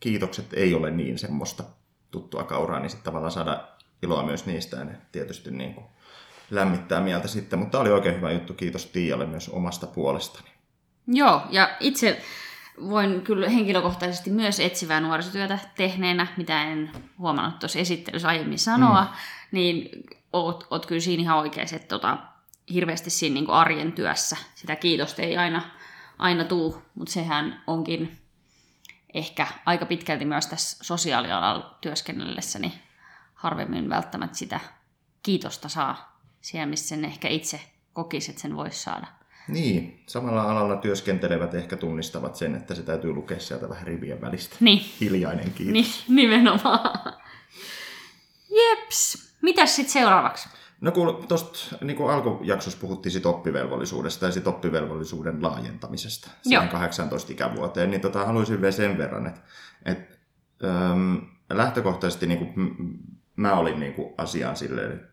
kiitokset 0.00 0.52
ei 0.52 0.74
ole 0.74 0.90
niin 0.90 1.18
semmoista 1.18 1.64
tuttua 2.10 2.44
kauraa, 2.44 2.80
niin 2.80 2.90
sitten 2.90 3.04
tavallaan 3.04 3.32
saada 3.32 3.68
iloa 4.02 4.22
myös 4.22 4.46
niistä, 4.46 4.76
ja 4.76 4.84
ne 4.84 4.98
tietysti 5.12 5.50
niin 5.50 5.74
kuin 5.74 5.86
lämmittää 6.50 7.00
mieltä 7.00 7.28
sitten. 7.28 7.58
Mutta 7.58 7.72
tämä 7.72 7.82
oli 7.82 7.90
oikein 7.90 8.16
hyvä 8.16 8.32
juttu. 8.32 8.54
Kiitos 8.54 8.86
Tiialle 8.86 9.26
myös 9.26 9.48
omasta 9.48 9.86
puolestani. 9.86 10.48
Joo, 11.06 11.42
ja 11.50 11.76
itse 11.80 12.20
voin 12.80 13.22
kyllä 13.22 13.48
henkilökohtaisesti 13.48 14.30
myös 14.30 14.60
etsivää 14.60 15.00
nuorisotyötä 15.00 15.58
tehneenä, 15.76 16.26
mitä 16.36 16.62
en 16.62 16.90
huomannut 17.18 17.58
tuossa 17.58 17.78
esittelyssä 17.78 18.28
aiemmin 18.28 18.58
sanoa, 18.58 19.02
mm. 19.02 19.08
niin 19.52 19.90
oot, 20.34 20.66
oot 20.70 20.86
kyllä 20.86 21.00
siinä 21.00 21.20
ihan 21.20 21.38
oikeassa, 21.38 21.76
että 21.76 21.88
tota, 21.88 22.18
hirveästi 22.72 23.10
siinä 23.10 23.34
niin 23.34 23.50
arjen 23.50 23.92
työssä 23.92 24.36
sitä 24.54 24.76
kiitosta 24.76 25.22
ei 25.22 25.36
aina, 25.36 25.62
aina 26.18 26.44
tuu, 26.44 26.82
mutta 26.94 27.12
sehän 27.12 27.62
onkin 27.66 28.18
ehkä 29.14 29.46
aika 29.66 29.86
pitkälti 29.86 30.24
myös 30.24 30.46
tässä 30.46 30.84
sosiaalialalla 30.84 31.78
työskennellessä, 31.80 32.58
niin 32.58 32.72
harvemmin 33.34 33.90
välttämättä 33.90 34.36
sitä 34.36 34.60
kiitosta 35.22 35.68
saa 35.68 36.20
siellä, 36.40 36.66
missä 36.66 36.88
sen 36.88 37.04
ehkä 37.04 37.28
itse 37.28 37.60
kokisi, 37.92 38.30
että 38.30 38.42
sen 38.42 38.56
voisi 38.56 38.82
saada. 38.82 39.06
Niin, 39.48 40.02
samalla 40.06 40.42
alalla 40.42 40.76
työskentelevät 40.76 41.54
ehkä 41.54 41.76
tunnistavat 41.76 42.36
sen, 42.36 42.54
että 42.54 42.74
se 42.74 42.82
täytyy 42.82 43.12
lukea 43.12 43.40
sieltä 43.40 43.68
vähän 43.68 43.86
rivien 43.86 44.20
välistä. 44.20 44.56
Niin. 44.60 44.84
Hiljainen 45.00 45.52
kiitos. 45.52 45.72
Niin, 45.72 45.86
nimenomaan. 46.08 47.14
Jeps. 48.50 49.33
Mitäs 49.44 49.76
sitten 49.76 49.92
seuraavaksi? 49.92 50.48
No 50.80 50.92
kun 50.92 51.24
tuosta 51.28 51.76
niin 51.80 52.10
alkujaksossa 52.10 52.78
puhuttiin 52.80 53.12
sit 53.12 53.26
oppivelvollisuudesta 53.26 54.26
ja 54.26 54.32
sit 54.32 54.46
oppivelvollisuuden 54.46 55.42
laajentamisesta 55.42 56.30
siihen 56.42 56.68
18 56.68 57.32
ikävuoteen, 57.32 57.90
niin 57.90 58.00
tota, 58.00 58.26
haluaisin 58.26 58.60
vielä 58.60 58.72
sen 58.72 58.98
verran, 58.98 59.26
että, 59.26 59.40
että 59.84 60.16
ähm, 60.64 61.16
lähtökohtaisesti 61.50 62.26
niin 62.26 62.38
kuin, 62.38 62.52
mä 63.36 63.54
olin 63.54 63.80
niin 63.80 63.94
kuin, 63.94 64.14
asiaan 64.18 64.56
silleen, 64.56 64.92
että 64.92 65.08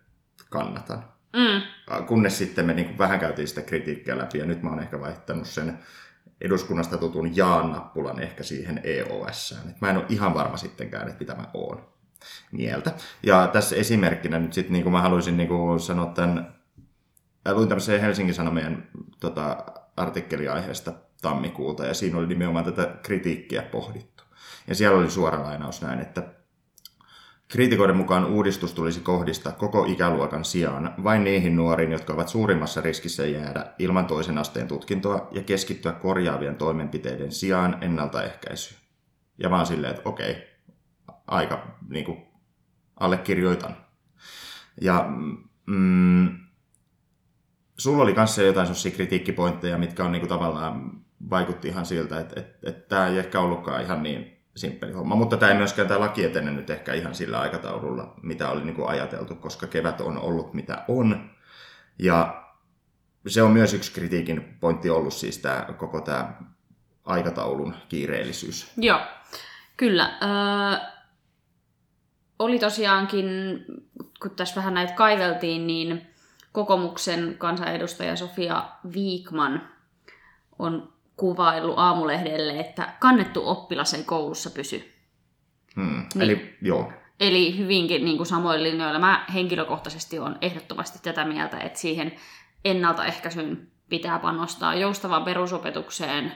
kannatan. 0.50 1.04
Mm. 1.34 1.62
Kunnes 2.06 2.38
sitten 2.38 2.66
me 2.66 2.74
niin 2.74 2.86
kuin, 2.86 2.98
vähän 2.98 3.20
käytiin 3.20 3.48
sitä 3.48 3.62
kritiikkiä 3.62 4.18
läpi 4.18 4.38
ja 4.38 4.46
nyt 4.46 4.64
mä 4.64 4.70
oon 4.70 4.82
ehkä 4.82 5.00
vaihtanut 5.00 5.48
sen 5.48 5.80
eduskunnasta 6.42 6.98
tutun 6.98 7.36
jaan-nappulan 7.38 8.20
ehkä 8.20 8.44
siihen 8.44 8.82
EOS. 8.84 9.56
mä 9.82 9.90
en 9.90 9.98
ole 9.98 10.06
ihan 10.10 10.34
varma 10.34 10.58
sittenkään, 10.58 11.08
että 11.08 11.20
mitä 11.20 11.36
mä 11.36 11.46
oon 11.54 11.91
mieltä. 12.52 12.92
Ja 13.24 13.50
tässä 13.54 13.76
esimerkkinä 13.76 14.40
nyt 14.40 14.54
sitten 14.54 14.74
niin 14.74 14.84
kuin 14.84 14.94
mä 14.94 15.02
haluaisin 15.02 15.38
niin 15.38 15.50
kuin 15.50 15.80
sanoa 15.80 16.06
tämän, 16.06 16.56
luin 17.52 17.70
tämmöisen 17.70 18.02
Helsingin 18.02 18.36
Sanomien 18.36 18.88
tota, 19.20 19.58
artikkeliaiheesta 19.98 20.94
tammikuulta, 21.22 21.86
ja 21.86 21.94
siinä 21.94 22.18
oli 22.18 22.28
nimenomaan 22.28 22.66
tätä 22.66 22.96
kritiikkiä 23.04 23.62
pohdittu. 23.62 24.24
Ja 24.68 24.76
siellä 24.76 25.00
oli 25.00 25.10
suora 25.10 25.44
lainaus 25.44 25.82
näin, 25.82 26.00
että 26.00 26.24
Kriitikoiden 27.52 27.98
mukaan 27.98 28.26
uudistus 28.26 28.74
tulisi 28.74 29.00
kohdistaa 29.00 29.54
koko 29.54 29.86
ikäluokan 29.86 30.46
sijaan 30.46 30.94
vain 31.04 31.24
niihin 31.24 31.56
nuoriin, 31.56 31.92
jotka 31.92 32.14
ovat 32.14 32.30
suurimmassa 32.30 32.82
riskissä 32.82 33.26
jäädä 33.26 33.66
ilman 33.80 34.06
toisen 34.06 34.38
asteen 34.38 34.68
tutkintoa 34.68 35.28
ja 35.32 35.44
keskittyä 35.44 35.92
korjaavien 35.92 36.56
toimenpiteiden 36.56 37.32
sijaan 37.32 37.78
ennaltaehkäisyyn. 37.82 38.82
Ja 39.38 39.50
vaan 39.50 39.66
silleen, 39.66 39.96
että 39.96 40.10
okei, 40.10 40.51
aika 41.32 41.78
niin 41.90 42.06
kuin, 42.06 42.26
allekirjoitan. 43.00 43.78
Ja 44.82 45.06
mm, 45.66 46.38
sulla 47.78 48.04
oli 48.04 48.14
kanssa 48.14 48.42
jotain 48.42 48.68
sellaisia 48.68 48.92
kritiikkipointteja, 48.92 49.78
mitkä 49.78 50.04
on 50.04 50.12
niin 50.12 50.20
kuin, 50.20 50.30
tavallaan 50.30 50.92
vaikutti 51.30 51.68
ihan 51.68 51.86
siltä, 51.86 52.20
että, 52.20 52.40
että, 52.40 52.70
että 52.70 52.90
tämä 52.90 53.08
ei 53.08 53.20
ehkä 53.20 53.40
ollutkaan 53.40 53.82
ihan 53.82 54.04
niin 54.04 54.38
simppeli 54.56 54.92
homma. 54.92 55.16
Mutta 55.16 55.38
tämä 55.38 55.52
ei 55.52 55.58
myöskään 55.58 55.88
tämä 55.88 56.00
laki 56.00 56.24
etene 56.24 56.52
nyt 56.52 56.70
ehkä 56.70 56.94
ihan 56.94 57.16
sillä 57.16 57.40
aikataululla, 57.40 58.14
mitä 58.24 58.50
oli 58.50 58.64
niin 58.64 58.76
kuin 58.76 58.90
ajateltu, 58.90 59.36
koska 59.36 59.68
kevät 59.68 60.02
on 60.02 60.18
ollut 60.18 60.54
mitä 60.54 60.86
on. 60.88 61.30
Ja 62.00 62.44
se 63.28 63.44
on 63.44 63.52
myös 63.52 63.74
yksi 63.74 63.94
kritiikin 63.94 64.58
pointti 64.60 64.90
ollut 64.90 65.14
siis 65.14 65.38
tämä, 65.38 65.66
koko 65.78 66.02
tämä 66.02 66.34
aikataulun 67.04 67.76
kiireellisyys. 67.90 68.74
Joo, 68.78 69.00
kyllä. 69.78 70.18
Öö, 70.22 71.01
oli 72.44 72.60
tosiaankin, 72.60 73.26
kun 74.22 74.32
tässä 74.32 74.56
vähän 74.56 74.74
näitä 74.74 74.94
kaiveltiin, 74.94 75.68
niin 75.68 76.08
kokomuksen 76.52 77.36
kansanedustaja 77.38 78.16
Sofia 78.16 78.64
Viikman 78.94 79.70
on 80.60 80.94
kuvaillut 81.16 81.80
aamulehdelle, 81.80 82.60
että 82.60 82.94
kannettu 83.00 83.50
oppilas 83.50 83.94
ei 83.94 84.04
koulussa 84.04 84.50
pysy. 84.50 84.94
Hmm. 85.76 86.06
Niin. 86.16 86.22
Eli 86.22 86.58
joo. 86.62 86.92
Eli 87.20 87.58
hyvinkin 87.58 88.06
niin 88.06 88.18
kuin 88.18 88.28
samoin 88.28 88.64
linjoilla. 88.64 89.00
Mä 89.00 89.26
henkilökohtaisesti 89.34 90.20
on 90.20 90.38
ehdottomasti 90.42 91.00
tätä 91.04 91.26
mieltä, 91.26 91.58
että 91.58 91.80
siihen 91.80 92.16
ennaltaehkäisyyn 92.66 93.68
pitää 93.90 94.20
panostaa 94.20 94.76
joustavaan 94.76 95.24
perusopetukseen, 95.24 96.34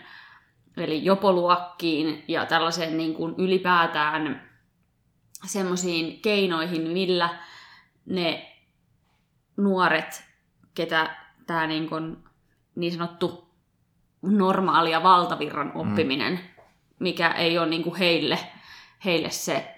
eli 0.77 1.05
jopoluokkiin 1.05 2.23
ja 2.27 2.45
tällaiseen 2.45 2.97
niin 2.97 3.13
kuin 3.13 3.35
ylipäätään 3.37 4.54
semmoisiin 5.45 6.21
keinoihin, 6.21 6.81
millä 6.81 7.29
ne 8.05 8.55
nuoret, 9.57 10.23
ketä 10.75 11.15
tämä 11.47 11.67
niin, 11.67 11.89
kuin, 11.89 12.17
niin 12.75 12.93
sanottu 12.93 13.49
normaali 14.21 14.91
ja 14.91 15.03
valtavirran 15.03 15.67
mm. 15.67 15.79
oppiminen, 15.79 16.33
mm. 16.33 16.65
mikä 16.99 17.31
ei 17.31 17.57
ole 17.57 17.69
niin 17.69 17.83
kuin 17.83 17.95
heille, 17.95 18.39
heille 19.05 19.29
se 19.29 19.75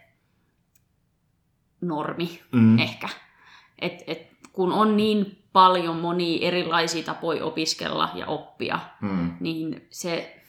normi 1.81 2.41
mm. 2.51 2.79
ehkä. 2.79 3.09
Et, 3.79 4.03
et, 4.07 4.27
kun 4.53 4.71
on 4.71 4.97
niin 4.97 5.43
paljon 5.53 5.95
monia 5.95 6.47
erilaisia 6.47 7.03
tapoja 7.03 7.45
opiskella 7.45 8.09
ja 8.13 8.25
oppia, 8.25 8.79
mm. 9.01 9.37
niin 9.39 9.87
se 9.89 10.43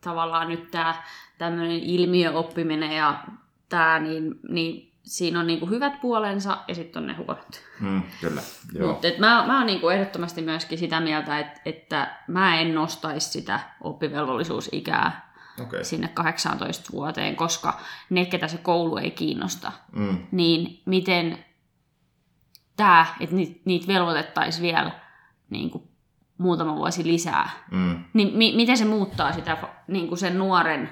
tavallaan 0.00 0.48
nyt 0.48 0.70
tämä 0.70 1.02
tämmöinen 1.38 1.80
ilmiöoppiminen 1.80 2.92
ja 2.92 3.24
tämä, 3.68 3.98
niin, 3.98 4.34
niin 4.48 4.92
siinä 5.02 5.40
on 5.40 5.46
niinku 5.46 5.66
hyvät 5.66 6.00
puolensa 6.00 6.58
ja 6.68 6.74
sitten 6.74 7.02
on 7.02 7.06
ne 7.06 7.14
huonot. 7.14 7.62
Mm, 7.80 8.02
kyllä, 8.20 8.42
joo. 8.72 8.92
Mut, 8.92 9.04
et 9.04 9.18
mä, 9.18 9.44
mä 9.46 9.56
oon 9.58 9.66
niinku 9.66 9.88
ehdottomasti 9.88 10.42
myöskin 10.42 10.78
sitä 10.78 11.00
mieltä, 11.00 11.38
että, 11.38 11.60
että 11.64 12.16
mä 12.28 12.60
en 12.60 12.74
nostaisi 12.74 13.30
sitä 13.30 13.60
oppivelvollisuusikää 13.80 15.32
Okei. 15.62 15.84
sinne 15.84 16.08
18 16.08 16.92
vuoteen, 16.92 17.36
koska 17.36 17.80
ne, 18.10 18.24
ketä 18.24 18.48
se 18.48 18.58
koulu 18.58 18.96
ei 18.96 19.10
kiinnosta, 19.10 19.72
Mm. 19.92 20.18
niin 20.32 20.82
miten 20.86 21.44
tämä, 22.76 23.06
että 23.20 23.36
niitä 23.36 23.60
niit 23.64 23.88
velvoitettaisiin 23.88 24.62
vielä 24.62 24.90
niin 25.50 25.70
kuin 25.70 25.88
muutama 26.38 26.76
vuosi 26.76 27.04
lisää, 27.04 27.50
Mm. 27.70 28.04
niin 28.12 28.36
mi- 28.36 28.56
miten 28.56 28.76
se 28.78 28.84
muuttaa 28.84 29.32
sitä 29.32 29.56
niin 29.88 30.08
kuin 30.08 30.18
sen 30.18 30.38
nuoren 30.38 30.90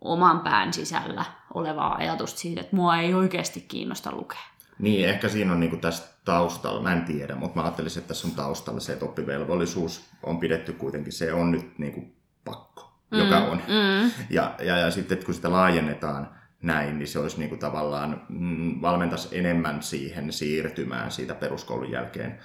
oman 0.00 0.40
pään 0.40 0.72
sisällä 0.72 1.24
olevaa 1.54 1.94
ajatusta 1.94 2.40
siitä, 2.40 2.60
että 2.60 2.76
mua 2.76 2.96
ei 2.96 3.14
oikeasti 3.14 3.60
kiinnosta 3.60 4.12
lukea. 4.12 4.40
Niin, 4.78 5.08
ehkä 5.08 5.28
siinä 5.28 5.52
on 5.52 5.60
niinku 5.60 5.76
tästä 5.76 6.08
taustalla, 6.24 6.82
mä 6.82 6.92
en 6.92 7.04
tiedä, 7.04 7.34
mutta 7.34 7.56
mä 7.56 7.62
ajattelisin, 7.62 8.00
että 8.00 8.08
tässä 8.08 8.28
on 8.28 8.34
taustalla 8.34 8.80
se, 8.80 8.92
että 8.92 9.04
oppivelvollisuus 9.04 10.04
on 10.22 10.40
pidetty 10.40 10.72
kuitenkin, 10.72 11.12
se 11.12 11.32
on 11.32 11.50
nyt 11.50 11.78
niinku 11.78 12.16
pakko, 12.44 12.98
mm, 13.10 13.18
joka 13.18 13.38
on. 13.38 13.56
Mm, 13.56 14.10
Ja, 14.30 14.54
ja, 14.58 14.76
ja 14.76 14.90
sitten 14.90 15.14
että 15.14 15.26
kun 15.26 15.34
sitä 15.34 15.52
laajennetaan 15.52 16.28
näin, 16.62 16.98
niin 16.98 17.08
se 17.08 17.18
olisi 17.18 17.38
niinku 17.38 17.56
tavallaan 17.56 18.26
mm, 18.28 18.80
valmentaisi 18.82 19.38
enemmän 19.38 19.82
siihen 19.82 20.32
siirtymään 20.32 21.10
siitä 21.10 21.34
peruskoulun 21.34 21.90
jälkeen, 21.90 22.38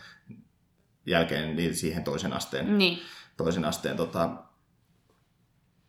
jälkeen 1.05 1.55
niin 1.55 1.75
siihen 1.75 2.03
toisen 2.03 2.33
asteen, 2.33 2.77
niin, 2.77 2.99
toisen 3.37 3.65
asteen 3.65 3.97
tota, 3.97 4.29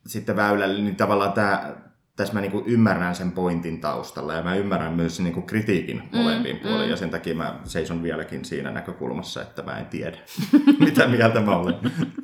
sitten 0.07 0.35
väylälle, 0.35 0.81
niin 0.81 0.95
tavallaan 0.95 1.33
tämä, 1.33 1.75
tässä 2.15 2.33
mä 2.33 2.41
niinku 2.41 2.63
ymmärrän 2.65 3.15
sen 3.15 3.31
pointin 3.31 3.81
taustalla 3.81 4.33
ja 4.33 4.43
mä 4.43 4.55
ymmärrän 4.55 4.93
myös 4.93 5.15
sen 5.15 5.23
niinku 5.23 5.41
kritiikin 5.41 6.03
molempiin 6.11 6.55
mm. 6.55 6.61
puoliin 6.61 6.89
ja 6.89 6.97
sen 6.97 7.09
takia 7.09 7.35
mä 7.35 7.59
seison 7.63 8.03
vieläkin 8.03 8.45
siinä 8.45 8.71
näkökulmassa, 8.71 9.41
että 9.41 9.61
mä 9.61 9.77
en 9.77 9.85
tiedä, 9.85 10.17
mitä 10.85 11.07
mieltä 11.07 11.39
mä 11.39 11.55
olen. 11.55 11.75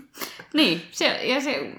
niin. 0.54 0.82
Se, 0.92 1.06
ja 1.24 1.42
se, 1.42 1.72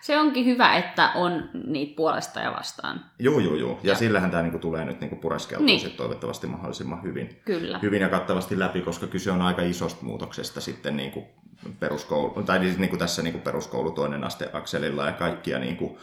se 0.00 0.18
onkin 0.18 0.44
hyvä, 0.44 0.76
että 0.76 1.10
on 1.14 1.50
niitä 1.66 1.96
puolesta 1.96 2.40
ja 2.40 2.52
vastaan. 2.52 3.00
Joo, 3.18 3.40
joo, 3.40 3.54
joo. 3.54 3.80
Ja 3.82 3.88
Joo. 3.88 3.96
sillähän 3.96 4.30
tämä 4.30 4.42
niinku 4.42 4.58
tulee 4.58 4.84
nyt 4.84 5.00
niinku 5.00 5.16
pureskeltua 5.16 5.66
Niin. 5.66 5.80
sit 5.80 5.96
toivottavasti 5.96 6.46
mahdollisimman 6.46 7.02
hyvin. 7.02 7.40
Kyllä. 7.44 7.78
hyvin 7.78 8.02
ja 8.02 8.08
kattavasti 8.08 8.58
läpi, 8.58 8.80
koska 8.80 9.06
kyse 9.06 9.30
on 9.30 9.42
aika 9.42 9.62
isosta 9.62 10.04
muutoksesta 10.04 10.60
sitten 10.60 10.96
niin 10.96 11.10
kuin 11.10 11.26
peruskoulu, 11.80 12.42
tai 12.42 12.58
siis 12.58 12.78
niin 12.78 12.90
kuin 12.90 13.00
tässä 13.00 13.22
niin 13.22 13.32
kuin 13.32 13.42
peruskoulu 13.42 13.90
toinen 13.90 14.24
aste 14.24 14.50
akselilla 14.52 15.06
ja 15.06 15.12
kaikkia, 15.12 15.58
niin 15.58 15.76
kuin, 15.76 15.98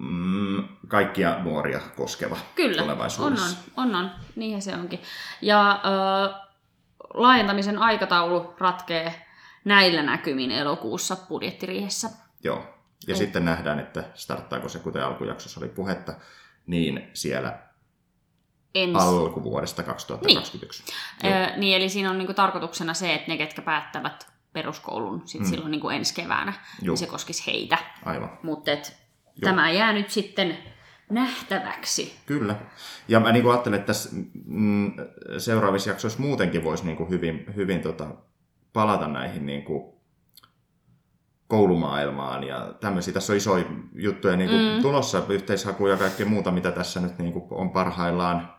mm, 0.00 0.64
kaikkia 0.88 1.38
nuoria 1.42 1.80
koskeva 1.96 2.36
Kyllä, 2.54 2.82
on 2.82 2.88
tulevaisuudessa. 2.88 3.56
on, 3.76 3.88
on, 3.88 4.04
on. 4.04 4.10
Niinhän 4.36 4.62
se 4.62 4.74
onkin. 4.74 5.00
Ja 5.42 5.80
ö, 5.84 6.34
laajentamisen 7.14 7.78
aikataulu 7.78 8.54
ratkee 8.58 9.26
näillä 9.64 10.02
näkymin 10.02 10.50
elokuussa 10.50 11.16
budjettiriihessä. 11.28 12.10
Joo. 12.44 12.58
Ja 13.06 13.14
Ei. 13.14 13.16
sitten 13.18 13.44
nähdään, 13.44 13.78
että 13.80 14.04
starttaako 14.14 14.68
se, 14.68 14.78
kuten 14.78 15.04
alkujaksossa 15.04 15.60
oli 15.60 15.68
puhetta, 15.68 16.14
niin 16.66 17.10
siellä 17.14 17.58
Ensi. 18.74 18.96
alkuvuodesta 19.06 19.82
2021. 19.82 20.82
Joo. 21.22 21.32
Ö, 21.34 21.56
niin, 21.56 21.76
eli 21.76 21.88
siinä 21.88 22.10
on 22.10 22.18
niinku 22.18 22.34
tarkoituksena 22.34 22.94
se, 22.94 23.14
että 23.14 23.28
ne, 23.32 23.36
ketkä 23.36 23.62
päättävät 23.62 24.32
peruskoulun 24.52 25.22
sit 25.24 25.40
Mm. 25.40 25.46
silloin 25.46 25.70
niinku 25.70 25.88
ensi 25.88 26.14
keväänä, 26.14 26.52
niin 26.80 26.96
se 26.96 27.06
koskisi 27.06 27.46
heitä. 27.52 27.78
Aivan. 28.04 28.38
Mutta 28.42 28.70
Joo. 29.42 29.50
tämä 29.50 29.70
jää 29.70 29.92
nyt 29.92 30.10
sitten 30.10 30.58
nähtäväksi. 31.10 32.16
Kyllä. 32.26 32.56
Ja 33.08 33.20
mä 33.20 33.32
niin 33.32 33.50
ajattelen, 33.50 33.78
että 33.78 33.86
tässä 33.86 34.10
mm, 34.44 34.92
seuraavissa 35.38 35.90
jaksoissa 35.90 36.20
muutenkin 36.20 36.64
voisi 36.64 36.86
niin 36.86 37.10
hyvin, 37.10 37.44
hyvin 37.56 37.80
tota, 37.80 38.06
palata 38.72 39.08
näihin 39.08 39.46
niin 39.46 39.62
kuin 39.64 39.92
koulumaailmaan 41.46 42.44
ja 42.44 42.74
tämmöisiä. 42.80 43.14
Tässä 43.14 43.32
on 43.32 43.36
isoja 43.36 43.64
juttuja 43.94 44.36
niin 44.36 44.50
kuin 44.50 44.76
Mm. 44.76 44.82
tulossa, 44.82 45.22
yhteishakuja 45.28 45.92
ja 45.92 45.98
kaikkea 45.98 46.26
muuta, 46.26 46.50
mitä 46.50 46.70
tässä 46.70 47.00
nyt 47.00 47.18
niin 47.18 47.32
kuin 47.32 47.44
on 47.50 47.70
parhaillaan 47.70 48.54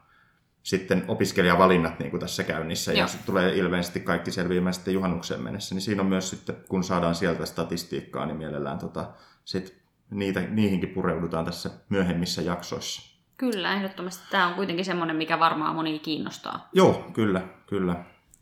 sitten 0.64 1.06
opiskelijavalinnat 1.08 2.00
niin 2.00 2.12
kuin 2.12 2.22
tässä 2.22 2.44
käynnissä 2.44 2.92
Joo. 2.92 3.00
ja 3.00 3.08
sitten 3.08 3.26
tulee 3.26 3.56
ilmeisesti 3.56 4.00
kaikki 4.00 4.32
selviämään 4.32 4.74
sitten 4.74 4.94
juhannukseen 4.94 5.42
mennessä, 5.42 5.76
niin 5.76 5.82
siinä 5.82 6.02
on 6.02 6.08
myös 6.08 6.30
sitten, 6.30 6.56
kun 6.70 6.84
saadaan 6.84 7.16
sieltä 7.16 7.46
statistiikkaa, 7.46 8.26
niin 8.26 8.38
mielellään 8.38 8.80
tota, 8.80 9.12
sit 9.46 9.83
niitä, 10.14 10.40
niihinkin 10.40 10.90
pureudutaan 10.90 11.46
tässä 11.46 11.70
myöhemmissä 11.90 12.42
jaksoissa. 12.42 13.14
Kyllä, 13.38 13.74
ehdottomasti. 13.74 14.24
Tämä 14.32 14.48
on 14.48 14.54
kuitenkin 14.54 14.86
semmoinen, 14.86 15.16
mikä 15.16 15.40
varmaan 15.40 15.76
moni 15.76 16.00
kiinnostaa. 16.00 16.70
Joo, 16.74 17.10
kyllä, 17.14 17.42
kyllä. 17.68 17.96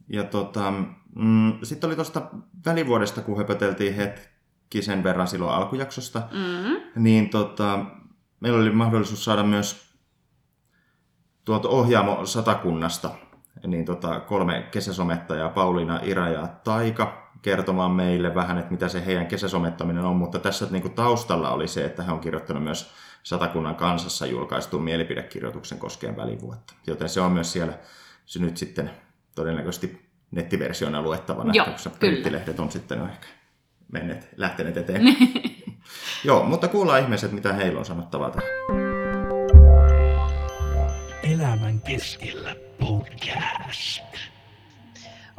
Ja 0.07 0.23
tota, 0.23 0.73
mm, 1.15 1.53
sitten 1.63 1.87
oli 1.87 1.95
tuosta 1.95 2.21
välivuodesta, 2.65 3.21
kun 3.21 3.37
höpöteltiin 3.37 3.95
hetki 3.95 4.81
sen 4.81 5.03
verran 5.03 5.27
silloin 5.27 5.53
alkujaksosta, 5.55 6.21
Mm. 6.31 7.01
niin 7.03 7.29
tota, 7.29 7.85
meillä 8.39 8.59
oli 8.59 8.69
mahdollisuus 8.69 9.25
saada 9.25 9.43
myös 9.43 9.95
tuolta 11.45 11.69
Ohjaamo 11.69 12.25
Satakunnasta 12.25 13.09
niin 13.67 13.85
tota, 13.85 14.19
kolme 14.19 14.67
kesäsomettajaa, 14.71 15.49
Pauliina, 15.49 15.99
Ira 16.03 16.29
ja 16.29 16.47
Taika, 16.63 17.20
kertomaan 17.41 17.91
meille 17.91 18.35
vähän, 18.35 18.57
että 18.57 18.71
mitä 18.71 18.87
se 18.87 19.05
heidän 19.05 19.27
kesäsomettaminen 19.27 20.03
on, 20.03 20.15
mutta 20.15 20.39
tässä 20.39 20.67
niin 20.71 20.81
kuin 20.81 20.93
taustalla 20.93 21.49
oli 21.51 21.67
se, 21.67 21.85
että 21.85 22.03
he 22.03 22.11
on 22.11 22.19
kirjoittanut 22.19 22.63
myös 22.63 22.91
Satakunnan 23.23 23.75
kansassa 23.75 24.25
julkaistun 24.25 24.83
mielipidekirjoituksen 24.83 25.79
koskien 25.79 26.17
välivuotta. 26.17 26.73
Joten 26.87 27.09
se 27.09 27.21
on 27.21 27.31
myös 27.31 27.53
siellä 27.53 27.73
se 28.25 28.39
nyt 28.39 28.57
sitten 28.57 28.91
todennäköisesti 29.35 30.09
nettiversiona 30.31 31.01
luettavana, 31.01 31.53
Joo, 31.53 31.65
koska 31.65 31.89
kyllä. 31.89 31.99
printtilehdet 31.99 32.59
on 32.59 32.71
sitten 32.71 33.01
ehkä 33.01 33.27
menneet, 33.91 34.29
lähteneet 34.37 34.77
eteen. 34.77 35.01
Joo, 36.23 36.43
mutta 36.43 36.67
kuullaan 36.67 37.01
ihmiset, 37.01 37.31
mitä 37.31 37.53
heillä 37.53 37.79
on 37.79 37.85
sanottavaa 37.85 38.29
tähän. 38.29 38.49
Elämän 41.23 41.81
keskellä 41.81 42.55
podcast. 42.79 44.30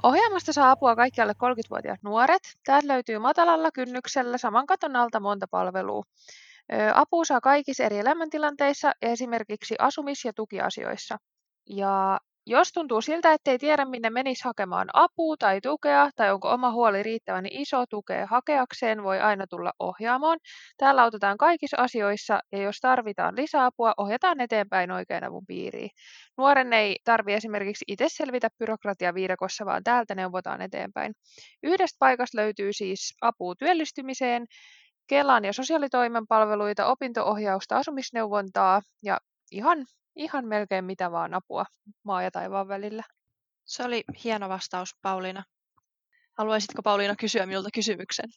Ohjelmasta 0.03 0.53
saa 0.53 0.71
apua 0.71 0.97
kaikkialle 0.97 1.33
30-vuotiaat 1.33 2.03
nuoret. 2.03 2.43
Täältä 2.65 2.88
löytyy 2.88 3.19
matalalla 3.19 3.71
kynnyksellä 3.73 4.38
saman 4.38 4.67
katon 4.67 4.97
alta 4.97 5.21
monta 5.21 5.47
palvelua. 5.51 6.03
Apua 6.95 7.25
saa 7.25 7.41
kaikissa 7.41 7.85
eri 7.85 7.99
elämäntilanteissa, 7.99 8.93
esimerkiksi 9.03 9.75
asumis- 9.79 10.25
ja 10.25 10.33
tukiasioissa. 10.33 11.19
Ja 11.67 12.21
jos 12.47 12.73
tuntuu 12.73 13.01
siltä, 13.01 13.33
ettei 13.33 13.59
tiedä 13.59 13.85
minne 13.85 14.11
menisi 14.11 14.45
hakemaan 14.45 14.89
apua 14.93 15.37
tai 15.37 15.61
tukea, 15.61 16.11
tai 16.17 16.33
onko 16.33 16.51
oma 16.51 16.73
huoli 16.73 17.03
riittävän 17.03 17.47
iso 17.51 17.85
tukea 17.87 18.27
hakeakseen, 18.27 19.03
voi 19.03 19.21
aina 19.21 19.47
tulla 19.47 19.73
ohjaamoon. 19.79 20.39
Täällä 20.77 21.03
autetaan 21.03 21.39
kaikissa 21.39 21.77
asioissa, 21.81 22.41
ja 22.53 22.63
jos 22.63 22.79
tarvitaan 22.81 23.37
lisäapua, 23.37 23.93
ohjataan 23.97 24.41
eteenpäin 24.41 24.91
oikean 24.91 25.25
avun 25.25 25.47
piiriin. 25.47 25.91
Nuoren 26.39 26.73
ei 26.73 26.97
tarvi 27.05 27.33
esimerkiksi 27.33 27.85
itse 27.89 28.07
selvitä 28.09 28.49
byrokratiaviidakossa, 28.59 29.67
vaan 29.67 29.85
täältä 29.85 30.15
neuvotaan 30.15 30.63
eteenpäin. 30.63 31.13
Yhdestä 31.63 31.97
paikasta 31.99 32.39
löytyy 32.39 32.73
siis 32.73 33.15
apua 33.21 33.55
työllistymiseen, 33.55 34.47
Kelan 35.07 35.45
ja 35.45 35.53
sosiaalitoimen 35.53 36.27
palveluita, 36.27 36.87
opinto-ohjausta, 36.87 37.77
asumisneuvontaa 37.77 38.81
ja 39.03 39.19
ihan, 39.51 39.87
ihan 40.16 40.46
melkein 40.46 40.85
mitä 40.85 41.12
vaan 41.12 41.35
apua 41.35 41.64
maa 42.03 42.22
ja 42.22 42.31
taivaan 42.31 42.68
välillä. 42.68 43.03
Se 43.64 43.85
oli 43.85 44.05
hieno 44.25 44.48
vastaus, 44.48 44.90
Pauliina. 45.03 45.42
Haluaisitko 46.38 46.83
Pauliina 46.83 47.16
kysyä 47.16 47.46
minulta 47.46 47.68
kysymyksen? 47.75 48.31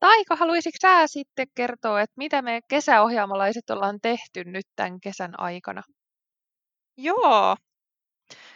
Taika, 0.00 0.36
haluaisitko 0.36 0.78
sä 0.82 1.06
sitten 1.06 1.46
kertoa, 1.54 2.00
että 2.00 2.14
mitä 2.16 2.42
me 2.42 2.60
kesäohjaamalaiset 2.68 3.70
ollaan 3.70 3.98
tehty 4.02 4.44
nyt 4.44 4.66
tämän 4.76 5.00
kesän 5.00 5.40
aikana? 5.40 5.82
Joo, 6.96 7.56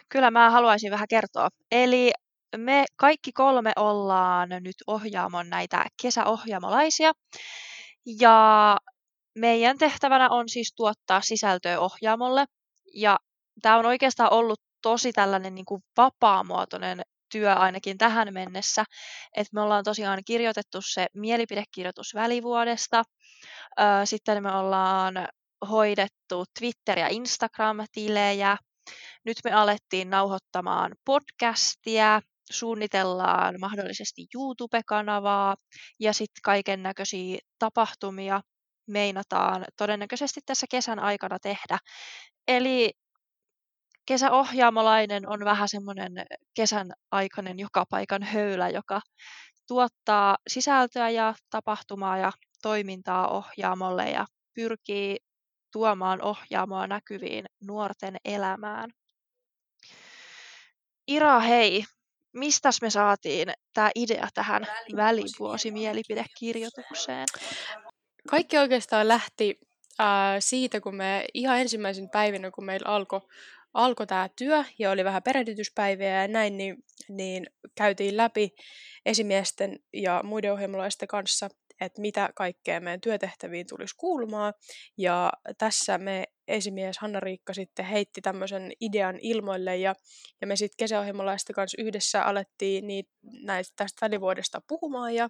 kyllä 0.09 0.31
mä 0.31 0.49
haluaisin 0.49 0.91
vähän 0.91 1.07
kertoa. 1.09 1.49
Eli 1.71 2.11
me 2.57 2.85
kaikki 2.95 3.31
kolme 3.31 3.71
ollaan 3.75 4.49
nyt 4.49 4.75
ohjaamon 4.87 5.49
näitä 5.49 5.85
kesäohjaamolaisia. 6.01 7.11
Ja 8.19 8.77
meidän 9.35 9.77
tehtävänä 9.77 10.29
on 10.29 10.49
siis 10.49 10.73
tuottaa 10.75 11.21
sisältöä 11.21 11.79
ohjaamolle. 11.79 12.45
Ja 12.93 13.17
tämä 13.61 13.77
on 13.77 13.85
oikeastaan 13.85 14.33
ollut 14.33 14.61
tosi 14.81 15.13
tällainen 15.13 15.55
niin 15.55 15.65
kuin 15.65 15.81
vapaamuotoinen 15.97 17.01
työ 17.31 17.53
ainakin 17.53 17.97
tähän 17.97 18.33
mennessä. 18.33 18.83
että 19.35 19.51
me 19.53 19.61
ollaan 19.61 19.83
tosiaan 19.83 20.19
kirjoitettu 20.25 20.79
se 20.81 21.07
mielipidekirjoitus 21.13 22.15
välivuodesta. 22.15 23.03
Sitten 24.05 24.43
me 24.43 24.51
ollaan 24.51 25.27
hoidettu 25.69 26.45
Twitter- 26.59 26.99
ja 26.99 27.07
Instagram-tilejä. 27.07 28.57
Nyt 29.25 29.37
me 29.43 29.51
alettiin 29.51 30.09
nauhoittamaan 30.09 30.95
podcastia, 31.05 32.21
suunnitellaan 32.51 33.55
mahdollisesti 33.59 34.27
YouTube-kanavaa 34.35 35.55
ja 35.99 36.13
sitten 36.13 36.41
kaiken 36.43 36.83
näköisiä 36.83 37.39
tapahtumia 37.59 38.41
meinataan 38.87 39.65
todennäköisesti 39.77 40.41
tässä 40.45 40.67
kesän 40.69 40.99
aikana 40.99 41.39
tehdä. 41.39 41.77
Eli 42.47 42.91
kesäohjaamolainen 44.05 45.29
on 45.29 45.45
vähän 45.45 45.69
semmoinen 45.69 46.11
kesän 46.53 46.91
aikainen 47.11 47.59
joka 47.59 47.85
paikan 47.89 48.23
höylä, 48.23 48.69
joka 48.69 49.01
tuottaa 49.67 50.37
sisältöä 50.47 51.09
ja 51.09 51.33
tapahtumaa 51.49 52.17
ja 52.17 52.31
toimintaa 52.61 53.27
ohjaamolle 53.27 54.11
ja 54.11 54.25
pyrkii 54.53 55.17
tuomaan 55.71 56.21
ohjaamoa 56.21 56.87
näkyviin 56.87 57.45
nuorten 57.63 58.17
elämään. 58.25 58.89
Ira, 61.07 61.39
hei, 61.39 61.83
mistäs 62.33 62.81
me 62.81 62.89
saatiin 62.89 63.47
tämä 63.73 63.89
idea 63.95 64.27
tähän 64.33 64.67
välivuosimielipidekirjoitukseen? 64.95 67.25
Kaikki 68.29 68.57
oikeastaan 68.57 69.07
lähti 69.07 69.59
ää, 69.99 70.39
siitä, 70.39 70.81
kun 70.81 70.95
me 70.95 71.25
ihan 71.33 71.59
ensimmäisen 71.59 72.09
päivinä, 72.09 72.51
kun 72.51 72.65
meillä 72.65 72.89
alkoi 72.89 73.21
alko 73.73 74.05
tämä 74.05 74.29
työ 74.35 74.63
ja 74.79 74.91
oli 74.91 75.03
vähän 75.03 75.23
perehdytyspäiviä 75.23 76.21
ja 76.21 76.27
näin, 76.27 76.57
niin, 76.57 76.83
niin 77.09 77.45
käytiin 77.75 78.17
läpi 78.17 78.55
esimiesten 79.05 79.79
ja 79.93 80.21
muiden 80.23 80.53
ohjelmalaisten 80.53 81.07
kanssa 81.07 81.49
että 81.81 82.01
mitä 82.01 82.29
kaikkea 82.35 82.79
meidän 82.79 83.01
työtehtäviin 83.01 83.67
tulisi 83.67 83.95
kuulumaan. 83.97 84.53
Ja 84.97 85.31
tässä 85.57 85.97
me 85.97 86.23
esimies 86.47 86.97
Hanna-Riikka 86.97 87.53
sitten 87.53 87.85
heitti 87.85 88.21
tämmöisen 88.21 88.71
idean 88.81 89.19
ilmoille 89.21 89.77
ja, 89.77 89.95
ja 90.41 90.47
me 90.47 90.55
sitten 90.55 90.77
kesäohjelmalaisten 90.77 91.53
kanssa 91.53 91.81
yhdessä 91.81 92.23
alettiin 92.23 92.87
niitä, 92.87 93.09
näistä 93.43 93.73
tästä 93.75 94.05
välivuodesta 94.05 94.61
puhumaan 94.67 95.15
ja, 95.15 95.29